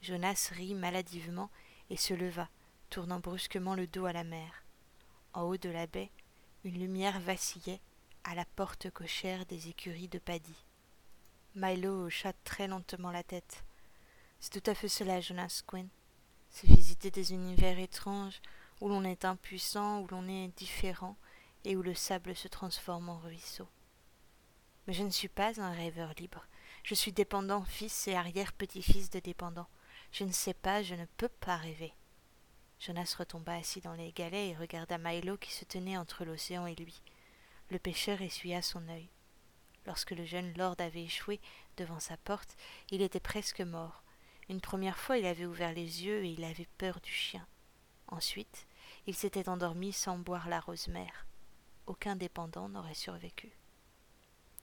Jonas 0.00 0.48
rit 0.52 0.74
maladivement 0.74 1.50
et 1.90 1.98
se 1.98 2.14
leva, 2.14 2.48
tournant 2.88 3.20
brusquement 3.20 3.74
le 3.74 3.86
dos 3.86 4.06
à 4.06 4.14
la 4.14 4.24
mer. 4.24 4.64
En 5.34 5.42
haut 5.42 5.58
de 5.58 5.68
la 5.68 5.86
baie, 5.86 6.10
une 6.64 6.78
lumière 6.78 7.20
vacillait 7.20 7.82
à 8.24 8.34
la 8.34 8.46
porte 8.56 8.88
cochère 8.88 9.44
des 9.44 9.68
écuries 9.68 10.08
de 10.08 10.18
Paddy. 10.18 10.56
Milo 11.54 12.06
hocha 12.06 12.32
très 12.44 12.66
lentement 12.66 13.10
la 13.10 13.24
tête. 13.24 13.62
C'est 14.38 14.58
tout 14.58 14.70
à 14.70 14.74
fait 14.74 14.88
cela, 14.88 15.20
Jonas 15.20 15.60
Quinn 15.66 15.90
c'est 16.50 16.66
visiter 16.66 17.10
des 17.10 17.32
univers 17.32 17.78
étranges 17.78 18.40
où 18.80 18.88
l'on 18.88 19.04
est 19.04 19.24
impuissant, 19.24 20.00
où 20.00 20.06
l'on 20.08 20.28
est 20.28 20.48
différent 20.56 21.16
et 21.64 21.76
où 21.76 21.82
le 21.82 21.94
sable 21.94 22.34
se 22.34 22.48
transforme 22.48 23.08
en 23.08 23.18
ruisseau. 23.18 23.68
Mais 24.86 24.92
je 24.92 25.02
ne 25.02 25.10
suis 25.10 25.28
pas 25.28 25.60
un 25.60 25.72
rêveur 25.72 26.12
libre. 26.18 26.46
Je 26.82 26.94
suis 26.94 27.12
dépendant, 27.12 27.62
fils 27.64 28.08
et 28.08 28.14
arrière-petit-fils 28.14 29.10
de 29.10 29.20
dépendant. 29.20 29.68
Je 30.12 30.24
ne 30.24 30.32
sais 30.32 30.54
pas, 30.54 30.82
je 30.82 30.94
ne 30.94 31.04
peux 31.16 31.28
pas 31.28 31.56
rêver. 31.56 31.92
Jonas 32.78 33.14
retomba 33.18 33.54
assis 33.54 33.82
dans 33.82 33.92
les 33.92 34.10
galets 34.12 34.50
et 34.50 34.56
regarda 34.56 34.96
Milo 34.96 35.36
qui 35.36 35.52
se 35.52 35.66
tenait 35.66 35.98
entre 35.98 36.24
l'océan 36.24 36.66
et 36.66 36.74
lui. 36.74 37.02
Le 37.68 37.78
pêcheur 37.78 38.22
essuya 38.22 38.62
son 38.62 38.88
œil. 38.88 39.10
Lorsque 39.86 40.12
le 40.12 40.24
jeune 40.24 40.56
lord 40.56 40.76
avait 40.78 41.04
échoué 41.04 41.40
devant 41.76 42.00
sa 42.00 42.16
porte, 42.16 42.56
il 42.90 43.02
était 43.02 43.20
presque 43.20 43.60
mort, 43.60 44.02
Une 44.50 44.60
première 44.60 44.98
fois, 44.98 45.16
il 45.16 45.26
avait 45.26 45.46
ouvert 45.46 45.72
les 45.72 46.04
yeux 46.04 46.24
et 46.24 46.30
il 46.30 46.42
avait 46.42 46.66
peur 46.76 47.00
du 47.00 47.12
chien. 47.12 47.46
Ensuite, 48.08 48.66
il 49.06 49.14
s'était 49.14 49.48
endormi 49.48 49.92
sans 49.92 50.18
boire 50.18 50.48
la 50.48 50.58
rose 50.58 50.88
mère. 50.88 51.24
Aucun 51.86 52.16
dépendant 52.16 52.68
n'aurait 52.68 52.94
survécu. 52.94 53.52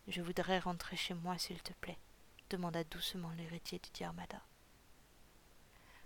Je 0.09 0.21
voudrais 0.21 0.59
rentrer 0.59 0.97
chez 0.97 1.13
moi, 1.13 1.37
s'il 1.37 1.63
te 1.63 1.71
plaît, 1.71 1.97
demanda 2.49 2.83
doucement 2.83 3.31
l'héritier 3.37 3.79
du 3.79 3.89
Diarmada. 3.91 4.41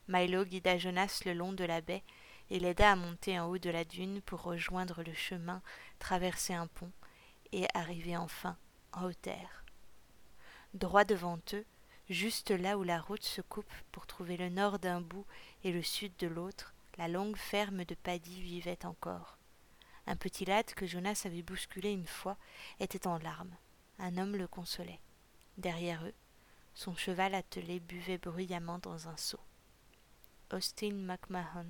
Milo 0.07 0.45
guida 0.45 0.77
Jonas 0.77 1.23
le 1.25 1.33
long 1.33 1.51
de 1.51 1.63
la 1.63 1.81
baie 1.81 2.03
et 2.51 2.59
l'aida 2.59 2.91
à 2.91 2.95
monter 2.95 3.39
en 3.39 3.47
haut 3.47 3.57
de 3.57 3.71
la 3.71 3.83
dune 3.83 4.21
pour 4.21 4.43
rejoindre 4.43 5.01
le 5.01 5.15
chemin, 5.15 5.63
traverser 5.97 6.53
un 6.53 6.67
pont 6.67 6.91
et 7.51 7.65
arriver 7.73 8.15
enfin 8.15 8.57
en 8.93 9.05
haute 9.05 9.21
terre. 9.23 9.65
Droit 10.75 11.03
devant 11.03 11.39
eux, 11.53 11.65
juste 12.11 12.51
là 12.51 12.77
où 12.77 12.83
la 12.83 12.99
route 12.99 13.23
se 13.23 13.41
coupe 13.41 13.71
pour 13.91 14.05
trouver 14.05 14.37
le 14.37 14.49
nord 14.49 14.79
d'un 14.79 15.01
bout 15.01 15.25
et 15.63 15.71
le 15.71 15.81
sud 15.81 16.11
de 16.19 16.27
l'autre, 16.27 16.73
la 16.97 17.07
longue 17.07 17.37
ferme 17.37 17.85
de 17.85 17.95
Paddy 17.95 18.41
vivait 18.41 18.85
encore. 18.85 19.37
Un 20.07 20.15
petit 20.15 20.45
lad 20.45 20.65
que 20.73 20.85
Jonas 20.85 21.23
avait 21.25 21.41
bousculé 21.41 21.91
une 21.91 22.07
fois 22.07 22.37
était 22.79 23.07
en 23.07 23.17
larmes. 23.19 23.55
Un 23.99 24.17
homme 24.17 24.35
le 24.35 24.47
consolait. 24.47 24.99
Derrière 25.57 26.03
eux, 26.05 26.13
son 26.73 26.95
cheval 26.95 27.35
attelé 27.35 27.79
buvait 27.79 28.17
bruyamment 28.17 28.79
dans 28.79 29.07
un 29.07 29.17
seau. 29.17 29.39
Austin 30.51 30.93
McMahon. 30.93 31.67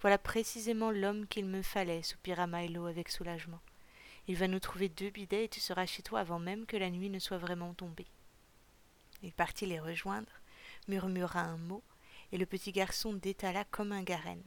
Voilà 0.00 0.18
précisément 0.18 0.90
l'homme 0.90 1.26
qu'il 1.26 1.46
me 1.46 1.62
fallait, 1.62 2.02
soupira 2.02 2.46
Milo 2.46 2.86
avec 2.86 3.08
soulagement. 3.08 3.60
Il 4.26 4.36
va 4.36 4.48
nous 4.48 4.60
trouver 4.60 4.88
deux 4.88 5.10
bidets 5.10 5.44
et 5.44 5.48
tu 5.48 5.60
seras 5.60 5.86
chez 5.86 6.02
toi 6.02 6.20
avant 6.20 6.38
même 6.38 6.66
que 6.66 6.76
la 6.76 6.90
nuit 6.90 7.10
ne 7.10 7.18
soit 7.18 7.38
vraiment 7.38 7.74
tombée. 7.74 8.06
Il 9.22 9.32
partit 9.32 9.66
les 9.66 9.80
rejoindre, 9.80 10.32
murmura 10.88 11.40
un 11.40 11.58
mot, 11.58 11.82
et 12.32 12.38
le 12.38 12.46
petit 12.46 12.72
garçon 12.72 13.12
détala 13.12 13.64
comme 13.64 13.92
un 13.92 14.02
garenne. 14.02 14.44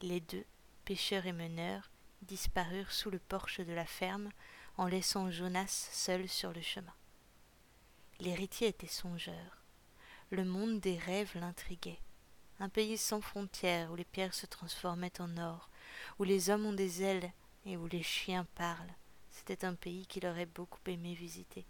Les 0.00 0.20
deux, 0.20 0.44
pêcheurs 0.84 1.26
et 1.26 1.32
meneurs, 1.32 1.90
disparurent 2.22 2.92
sous 2.92 3.10
le 3.10 3.18
porche 3.18 3.60
de 3.60 3.72
la 3.72 3.86
ferme 3.86 4.30
en 4.76 4.86
laissant 4.86 5.30
Jonas 5.30 5.88
seul 5.92 6.28
sur 6.28 6.52
le 6.52 6.62
chemin. 6.62 6.94
L'héritier 8.20 8.68
était 8.68 8.86
songeur. 8.86 9.62
Le 10.30 10.44
monde 10.44 10.80
des 10.80 10.98
rêves 10.98 11.32
l'intriguait. 11.34 12.00
Un 12.60 12.68
pays 12.68 12.98
sans 12.98 13.20
frontières 13.20 13.92
où 13.92 13.96
les 13.96 14.04
pierres 14.04 14.34
se 14.34 14.46
transformaient 14.46 15.20
en 15.20 15.36
or, 15.38 15.70
où 16.18 16.24
les 16.24 16.50
hommes 16.50 16.66
ont 16.66 16.72
des 16.72 17.02
ailes 17.02 17.32
et 17.64 17.76
où 17.76 17.86
les 17.86 18.02
chiens 18.02 18.46
parlent. 18.56 18.94
C'était 19.30 19.64
un 19.64 19.74
pays 19.74 20.06
qu'il 20.06 20.26
aurait 20.26 20.46
beaucoup 20.46 20.80
aimé 20.86 21.14
visiter. 21.14 21.64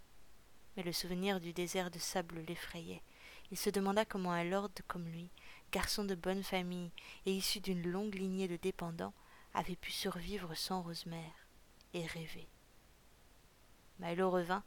Mais 0.75 0.83
le 0.83 0.91
souvenir 0.91 1.39
du 1.39 1.53
désert 1.53 1.91
de 1.91 1.99
sable 1.99 2.39
l'effrayait. 2.47 3.01
Il 3.51 3.57
se 3.57 3.69
demanda 3.69 4.05
comment 4.05 4.31
un 4.31 4.43
lord 4.43 4.69
comme 4.87 5.07
lui, 5.07 5.29
garçon 5.71 6.03
de 6.03 6.15
bonne 6.15 6.43
famille 6.43 6.91
et 7.25 7.33
issu 7.33 7.59
d'une 7.59 7.89
longue 7.89 8.15
lignée 8.15 8.47
de 8.47 8.57
dépendants, 8.57 9.13
avait 9.53 9.75
pu 9.75 9.91
survivre 9.91 10.53
sans 10.55 10.81
Rosemère 10.81 11.47
et 11.93 12.05
rêver. 12.05 12.47
Milo 13.99 14.29
revint, 14.29 14.63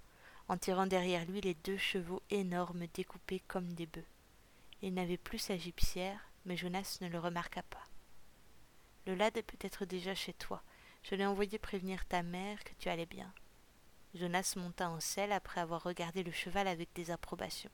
en 0.49 0.59
tirant 0.59 0.87
derrière 0.87 1.25
lui 1.25 1.41
les 1.41 1.55
deux 1.55 1.79
chevaux 1.79 2.23
énormes 2.31 2.87
découpés 2.93 3.43
comme 3.47 3.73
des 3.73 3.87
bœufs. 3.87 4.05
Il 4.83 4.95
n'avait 4.95 5.17
plus 5.17 5.39
sa 5.39 5.57
gypsière, 5.57 6.21
mais 6.45 6.57
Jonas 6.57 6.99
ne 7.01 7.09
le 7.09 7.19
remarqua 7.19 7.63
pas. 7.63 7.85
Le 9.07 9.15
lad 9.15 9.37
est 9.37 9.43
peut-être 9.43 9.85
déjà 9.85 10.15
chez 10.15 10.33
toi. 10.33 10.63
Je 11.05 11.15
l'ai 11.15 11.27
envoyé 11.27 11.59
prévenir 11.59 12.05
ta 12.07 12.23
mère 12.23 12.63
que 12.65 12.73
tu 12.79 12.89
allais 12.89 13.07
bien. 13.07 13.33
Jonas 14.15 14.55
monta 14.57 14.91
en 14.91 15.01
selle 15.01 15.33
après 15.33 15.61
avoir 15.61 15.83
regardé 15.83 16.23
le 16.23 16.33
cheval 16.33 16.69
avec 16.69 16.91
désapprobation. 16.95 17.71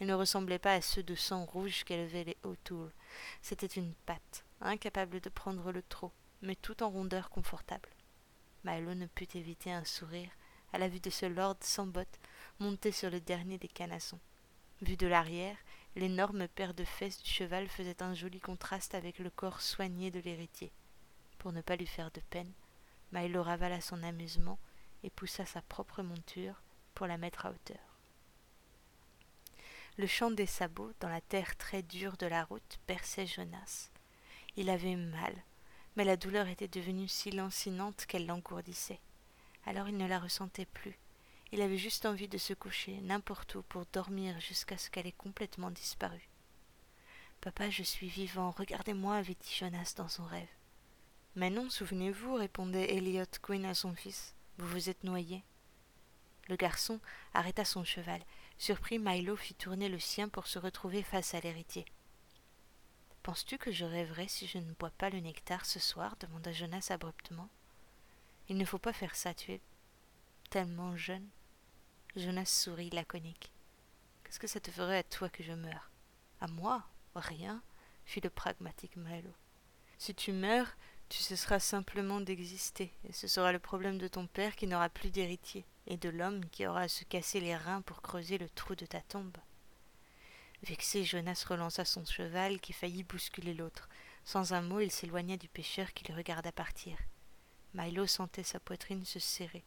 Il 0.00 0.06
ne 0.06 0.14
ressemblait 0.14 0.58
pas 0.58 0.74
à 0.74 0.80
ceux 0.80 1.02
de 1.02 1.14
sang 1.14 1.44
rouge 1.44 1.84
qu'élevaient 1.84 2.24
les 2.24 2.36
O'Toole. 2.42 2.92
C'était 3.42 3.66
une 3.66 3.94
patte, 4.06 4.44
incapable 4.60 5.20
de 5.20 5.28
prendre 5.28 5.70
le 5.72 5.82
trot, 5.82 6.12
mais 6.42 6.56
tout 6.56 6.82
en 6.82 6.90
rondeur 6.90 7.30
confortable. 7.30 7.88
Milo 8.64 8.94
ne 8.94 9.06
put 9.06 9.28
éviter 9.36 9.72
un 9.72 9.84
sourire 9.84 10.30
à 10.72 10.78
la 10.78 10.88
vue 10.88 11.00
de 11.00 11.10
ce 11.10 11.26
lord 11.26 11.56
sans 11.60 11.86
bottes 11.86 12.18
monté 12.58 12.90
sur 12.90 13.10
le 13.10 13.20
dernier 13.20 13.58
des 13.58 13.68
canassons. 13.68 14.18
Vu 14.82 14.96
de 14.96 15.06
l'arrière, 15.06 15.56
l'énorme 15.94 16.48
paire 16.48 16.74
de 16.74 16.84
fesses 16.84 17.22
du 17.22 17.30
cheval 17.30 17.68
faisait 17.68 18.02
un 18.02 18.14
joli 18.14 18.40
contraste 18.40 18.94
avec 18.94 19.18
le 19.18 19.30
corps 19.30 19.60
soigné 19.60 20.10
de 20.10 20.20
l'héritier. 20.20 20.72
Pour 21.38 21.52
ne 21.52 21.60
pas 21.60 21.76
lui 21.76 21.86
faire 21.86 22.10
de 22.10 22.20
peine, 22.30 22.52
Milo 23.12 23.42
ravala 23.42 23.80
son 23.80 24.02
amusement 24.02 24.58
et 25.04 25.10
poussa 25.10 25.46
sa 25.46 25.62
propre 25.62 26.02
monture 26.02 26.60
pour 26.94 27.06
la 27.06 27.18
mettre 27.18 27.46
à 27.46 27.50
hauteur. 27.50 27.94
Le 29.96 30.08
chant 30.08 30.32
des 30.32 30.46
sabots 30.46 30.92
dans 30.98 31.08
la 31.08 31.20
terre 31.20 31.56
très 31.56 31.82
dure 31.82 32.16
de 32.16 32.26
la 32.26 32.42
route 32.42 32.80
perçait 32.86 33.26
Jonas. 33.26 33.90
Il 34.56 34.68
avait 34.68 34.96
mal, 34.96 35.34
mais 35.94 36.04
la 36.04 36.16
douleur 36.16 36.48
était 36.48 36.66
devenue 36.66 37.06
si 37.06 37.30
lancinante 37.30 38.06
qu'elle 38.06 38.26
l'engourdissait. 38.26 39.00
Alors 39.66 39.88
il 39.88 39.96
ne 39.96 40.08
la 40.08 40.18
ressentait 40.18 40.66
plus. 40.66 40.98
Il 41.52 41.62
avait 41.62 41.78
juste 41.78 42.06
envie 42.06 42.26
de 42.26 42.38
se 42.38 42.54
coucher 42.54 43.00
n'importe 43.02 43.54
où 43.54 43.62
pour 43.62 43.84
dormir 43.92 44.40
jusqu'à 44.40 44.78
ce 44.78 44.90
qu'elle 44.90 45.06
ait 45.06 45.12
complètement 45.12 45.70
disparu. 45.70 46.28
Papa, 47.40 47.70
je 47.70 47.82
suis 47.82 48.08
vivant, 48.08 48.50
regardez-moi, 48.50 49.16
avait 49.16 49.36
dit 49.40 49.54
Jonas 49.54 49.94
dans 49.96 50.08
son 50.08 50.24
rêve. 50.24 50.48
Mais 51.36 51.50
non, 51.50 51.68
souvenez-vous, 51.68 52.34
répondait 52.34 52.94
Elliot 52.94 53.24
Quinn 53.42 53.64
à 53.64 53.74
son 53.74 53.94
fils. 53.94 54.34
Vous 54.58 54.68
vous 54.68 54.88
êtes 54.88 55.04
noyé. 55.04 55.44
Le 56.48 56.56
garçon 56.56 57.00
arrêta 57.32 57.64
son 57.64 57.84
cheval. 57.84 58.22
Surpris, 58.58 58.98
Milo 58.98 59.36
fit 59.36 59.54
tourner 59.54 59.88
le 59.88 59.98
sien 59.98 60.28
pour 60.28 60.46
se 60.46 60.58
retrouver 60.58 61.02
face 61.02 61.34
à 61.34 61.40
l'héritier. 61.40 61.84
Penses-tu 63.22 63.58
que 63.58 63.72
je 63.72 63.84
rêverai 63.84 64.28
si 64.28 64.46
je 64.46 64.58
ne 64.58 64.72
bois 64.74 64.90
pas 64.90 65.10
le 65.10 65.18
nectar 65.20 65.64
ce 65.64 65.80
soir 65.80 66.14
demanda 66.20 66.52
Jonas 66.52 66.88
abruptement. 66.90 67.48
Il 68.48 68.58
ne 68.58 68.64
faut 68.64 68.78
pas 68.78 68.92
faire 68.92 69.16
ça, 69.16 69.32
tu 69.32 69.52
es 69.52 69.60
tellement 70.50 70.96
jeune. 70.96 71.26
Jonas 72.14 72.44
sourit 72.44 72.90
laconique. 72.90 73.50
Qu'est-ce 74.22 74.38
que 74.38 74.46
ça 74.46 74.60
te 74.60 74.70
ferait 74.70 74.98
à 74.98 75.02
toi 75.02 75.28
que 75.30 75.42
je 75.42 75.52
meure? 75.52 75.90
À 76.40 76.46
moi? 76.46 76.84
Rien, 77.14 77.62
fit 78.04 78.20
le 78.20 78.30
pragmatique 78.30 78.96
Milo. 78.96 79.32
Si 79.98 80.14
tu 80.14 80.32
meurs, 80.32 80.76
tu 81.14 81.22
cesseras 81.22 81.60
simplement 81.60 82.20
d'exister, 82.20 82.92
et 83.08 83.12
ce 83.12 83.28
sera 83.28 83.52
le 83.52 83.60
problème 83.60 83.98
de 83.98 84.08
ton 84.08 84.26
père 84.26 84.56
qui 84.56 84.66
n'aura 84.66 84.88
plus 84.88 85.12
d'héritier, 85.12 85.64
et 85.86 85.96
de 85.96 86.08
l'homme 86.08 86.44
qui 86.46 86.66
aura 86.66 86.80
à 86.80 86.88
se 86.88 87.04
casser 87.04 87.38
les 87.38 87.54
reins 87.54 87.82
pour 87.82 88.02
creuser 88.02 88.36
le 88.36 88.48
trou 88.48 88.74
de 88.74 88.84
ta 88.84 89.00
tombe. 89.00 89.36
Vexé, 90.64 91.04
Jonas 91.04 91.44
relança 91.48 91.84
son 91.84 92.04
cheval 92.04 92.60
qui 92.60 92.72
faillit 92.72 93.04
bousculer 93.04 93.54
l'autre. 93.54 93.88
Sans 94.24 94.54
un 94.54 94.62
mot, 94.62 94.80
il 94.80 94.90
s'éloigna 94.90 95.36
du 95.36 95.48
pêcheur 95.48 95.92
qui 95.92 96.04
le 96.08 96.16
regarda 96.16 96.50
partir. 96.50 96.98
Milo 97.74 98.08
sentait 98.08 98.42
sa 98.42 98.58
poitrine 98.58 99.04
se 99.04 99.20
serrer. 99.20 99.62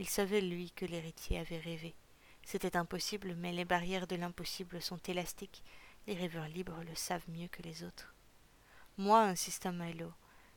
Il 0.00 0.08
savait, 0.08 0.40
lui, 0.40 0.72
que 0.72 0.86
l'héritier 0.86 1.38
avait 1.38 1.60
rêvé. 1.60 1.94
C'était 2.44 2.76
impossible, 2.76 3.36
mais 3.36 3.52
les 3.52 3.64
barrières 3.64 4.08
de 4.08 4.16
l'impossible 4.16 4.82
sont 4.82 5.00
élastiques. 5.06 5.62
Les 6.08 6.14
rêveurs 6.14 6.48
libres 6.48 6.82
le 6.82 6.96
savent 6.96 7.28
mieux 7.28 7.48
que 7.48 7.62
les 7.62 7.84
autres. 7.84 8.16
Moi, 8.98 9.22
insista 9.22 9.70
Milo, 9.70 10.12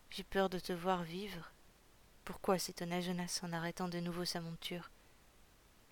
j'ai 0.10 0.24
peur 0.24 0.50
de 0.50 0.60
te 0.60 0.74
voir 0.74 1.04
vivre. 1.04 1.52
Pourquoi 2.24 2.58
s'étonna 2.58 3.02
Jonas 3.02 3.40
en 3.44 3.54
arrêtant 3.54 3.88
de 3.88 4.00
nouveau 4.00 4.26
sa 4.26 4.42
monture? 4.42 4.90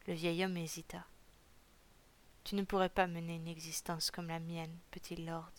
Le 0.08 0.13
vieil 0.13 0.43
homme 0.43 0.58
hésita. 0.58 1.06
Tu 2.43 2.56
ne 2.56 2.63
pourrais 2.63 2.89
pas 2.89 3.08
mener 3.08 3.36
une 3.36 3.47
existence 3.47 4.12
comme 4.12 4.28
la 4.28 4.39
mienne, 4.39 4.78
petit 4.91 5.15
lord. 5.15 5.52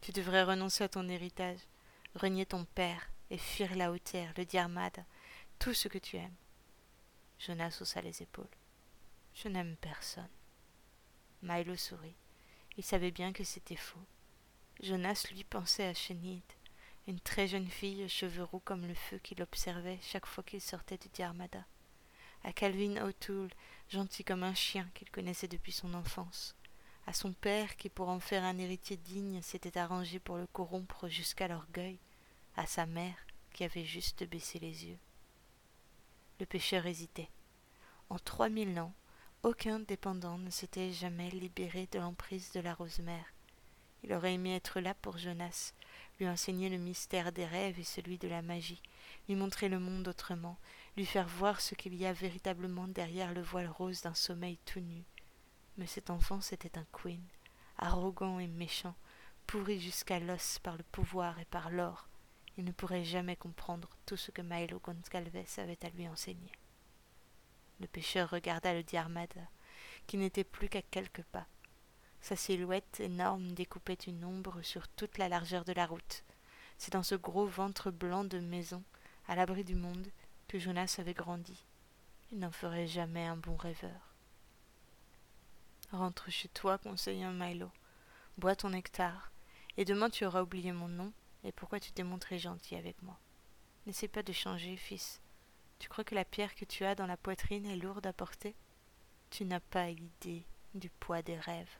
Tu 0.00 0.12
devrais 0.12 0.44
renoncer 0.44 0.84
à 0.84 0.88
ton 0.88 1.08
héritage, 1.08 1.58
renier 2.14 2.46
ton 2.46 2.64
père 2.64 3.10
et 3.30 3.38
fuir 3.38 3.74
la 3.74 3.90
hauteur, 3.90 4.28
le 4.36 4.44
diarmade, 4.44 5.04
tout 5.58 5.74
ce 5.74 5.88
que 5.88 5.98
tu 5.98 6.16
aimes. 6.16 6.36
Jonas 7.38 7.78
haussa 7.80 8.00
les 8.02 8.22
épaules. 8.22 8.46
Je 9.34 9.48
n'aime 9.48 9.76
personne. 9.76 10.28
Milo 11.42 11.76
sourit. 11.76 12.16
Il 12.76 12.84
savait 12.84 13.10
bien 13.10 13.32
que 13.32 13.44
c'était 13.44 13.76
faux. 13.76 14.04
Jonas 14.82 15.26
lui 15.32 15.44
pensait 15.44 15.86
à 15.86 15.94
Chénide, 15.94 16.42
une 17.06 17.20
très 17.20 17.46
jeune 17.46 17.68
fille 17.68 18.04
aux 18.04 18.08
cheveux 18.08 18.42
roux 18.42 18.60
comme 18.64 18.86
le 18.86 18.94
feu 18.94 19.18
qu'il 19.18 19.40
observait 19.42 19.98
chaque 20.02 20.26
fois 20.26 20.42
qu'il 20.42 20.60
sortait 20.60 20.98
du 20.98 21.08
Diarmada, 21.08 21.64
à 22.42 22.52
Calvin 22.52 22.96
O'Toole, 23.04 23.50
gentil 23.88 24.24
comme 24.24 24.42
un 24.42 24.54
chien 24.54 24.88
qu'il 24.94 25.10
connaissait 25.10 25.48
depuis 25.48 25.72
son 25.72 25.94
enfance, 25.94 26.56
à 27.06 27.12
son 27.12 27.32
père 27.32 27.76
qui, 27.76 27.88
pour 27.88 28.08
en 28.08 28.18
faire 28.18 28.42
un 28.44 28.58
héritier 28.58 28.96
digne, 28.96 29.40
s'était 29.40 29.78
arrangé 29.78 30.18
pour 30.18 30.36
le 30.36 30.46
corrompre 30.48 31.08
jusqu'à 31.08 31.46
l'orgueil, 31.46 31.98
à 32.56 32.66
sa 32.66 32.86
mère 32.86 33.16
qui 33.52 33.62
avait 33.64 33.84
juste 33.84 34.24
baissé 34.24 34.58
les 34.58 34.86
yeux. 34.86 34.98
Le 36.40 36.46
pêcheur 36.46 36.86
hésitait. 36.86 37.30
En 38.10 38.18
trois 38.18 38.48
mille 38.48 38.78
ans, 38.80 38.92
aucun 39.42 39.78
dépendant 39.78 40.38
ne 40.38 40.50
s'était 40.50 40.92
jamais 40.92 41.30
libéré 41.30 41.88
de 41.92 42.00
l'emprise 42.00 42.50
de 42.52 42.60
la 42.60 42.74
rose-mère. 42.74 43.32
Il 44.02 44.12
aurait 44.12 44.34
aimé 44.34 44.54
être 44.54 44.80
là 44.80 44.94
pour 44.94 45.18
Jonas, 45.18 45.72
lui 46.18 46.28
enseigner 46.28 46.68
le 46.68 46.78
mystère 46.78 47.32
des 47.32 47.44
rêves 47.44 47.78
et 47.78 47.84
celui 47.84 48.18
de 48.18 48.28
la 48.28 48.42
magie, 48.42 48.82
lui 49.28 49.34
montrer 49.34 49.68
le 49.68 49.78
monde 49.78 50.08
autrement, 50.08 50.58
lui 50.96 51.06
faire 51.06 51.28
voir 51.28 51.60
ce 51.60 51.74
qu'il 51.74 51.94
y 51.94 52.06
a 52.06 52.12
véritablement 52.12 52.88
derrière 52.88 53.34
le 53.34 53.42
voile 53.42 53.68
rose 53.68 54.02
d'un 54.02 54.14
sommeil 54.14 54.58
tout 54.64 54.80
nu. 54.80 55.04
Mais 55.76 55.86
cet 55.86 56.10
enfant 56.10 56.40
c'était 56.40 56.78
un 56.78 56.86
queen, 56.92 57.22
arrogant 57.78 58.38
et 58.38 58.46
méchant, 58.46 58.94
pourri 59.46 59.80
jusqu'à 59.80 60.18
l'os 60.18 60.58
par 60.60 60.76
le 60.76 60.84
pouvoir 60.84 61.38
et 61.38 61.44
par 61.44 61.70
l'or, 61.70 62.08
il 62.58 62.64
ne 62.64 62.72
pourrait 62.72 63.04
jamais 63.04 63.36
comprendre 63.36 63.90
tout 64.06 64.16
ce 64.16 64.30
que 64.30 64.42
Milo 64.42 64.80
Goncalves 64.80 65.44
avait 65.58 65.84
à 65.84 65.90
lui 65.90 66.08
enseigner. 66.08 66.52
Le 67.80 67.86
pêcheur 67.86 68.30
regarda 68.30 68.72
le 68.72 68.82
diarmada, 68.82 69.42
qui 70.06 70.16
n'était 70.16 70.44
plus 70.44 70.70
qu'à 70.70 70.80
quelques 70.80 71.24
pas. 71.24 71.46
Sa 72.26 72.34
silhouette 72.34 72.98
énorme 72.98 73.52
découpait 73.52 73.94
une 73.94 74.24
ombre 74.24 74.60
sur 74.62 74.88
toute 74.88 75.16
la 75.16 75.28
largeur 75.28 75.64
de 75.64 75.72
la 75.72 75.86
route. 75.86 76.24
C'est 76.76 76.94
dans 76.94 77.04
ce 77.04 77.14
gros 77.14 77.46
ventre 77.46 77.92
blanc 77.92 78.24
de 78.24 78.40
maison, 78.40 78.82
à 79.28 79.36
l'abri 79.36 79.62
du 79.62 79.76
monde, 79.76 80.08
que 80.48 80.58
Jonas 80.58 80.96
avait 80.98 81.14
grandi. 81.14 81.64
Il 82.32 82.40
n'en 82.40 82.50
ferait 82.50 82.88
jamais 82.88 83.24
un 83.24 83.36
bon 83.36 83.54
rêveur. 83.54 84.12
Rentre 85.92 86.28
chez 86.28 86.48
toi, 86.48 86.78
conseilla 86.78 87.30
Milo. 87.30 87.70
Bois 88.38 88.56
ton 88.56 88.70
nectar, 88.70 89.30
et 89.76 89.84
demain 89.84 90.10
tu 90.10 90.24
auras 90.24 90.42
oublié 90.42 90.72
mon 90.72 90.88
nom 90.88 91.12
et 91.44 91.52
pourquoi 91.52 91.78
tu 91.78 91.92
t'es 91.92 92.02
montré 92.02 92.40
gentil 92.40 92.74
avec 92.74 93.00
moi. 93.04 93.20
N'essaie 93.86 94.08
pas 94.08 94.24
de 94.24 94.32
changer, 94.32 94.76
fils. 94.76 95.20
Tu 95.78 95.88
crois 95.88 96.02
que 96.02 96.16
la 96.16 96.24
pierre 96.24 96.56
que 96.56 96.64
tu 96.64 96.84
as 96.84 96.96
dans 96.96 97.06
la 97.06 97.16
poitrine 97.16 97.66
est 97.66 97.76
lourde 97.76 98.08
à 98.08 98.12
porter? 98.12 98.56
Tu 99.30 99.44
n'as 99.44 99.60
pas 99.60 99.90
idée 99.90 100.44
du 100.74 100.90
poids 100.90 101.22
des 101.22 101.38
rêves. 101.38 101.70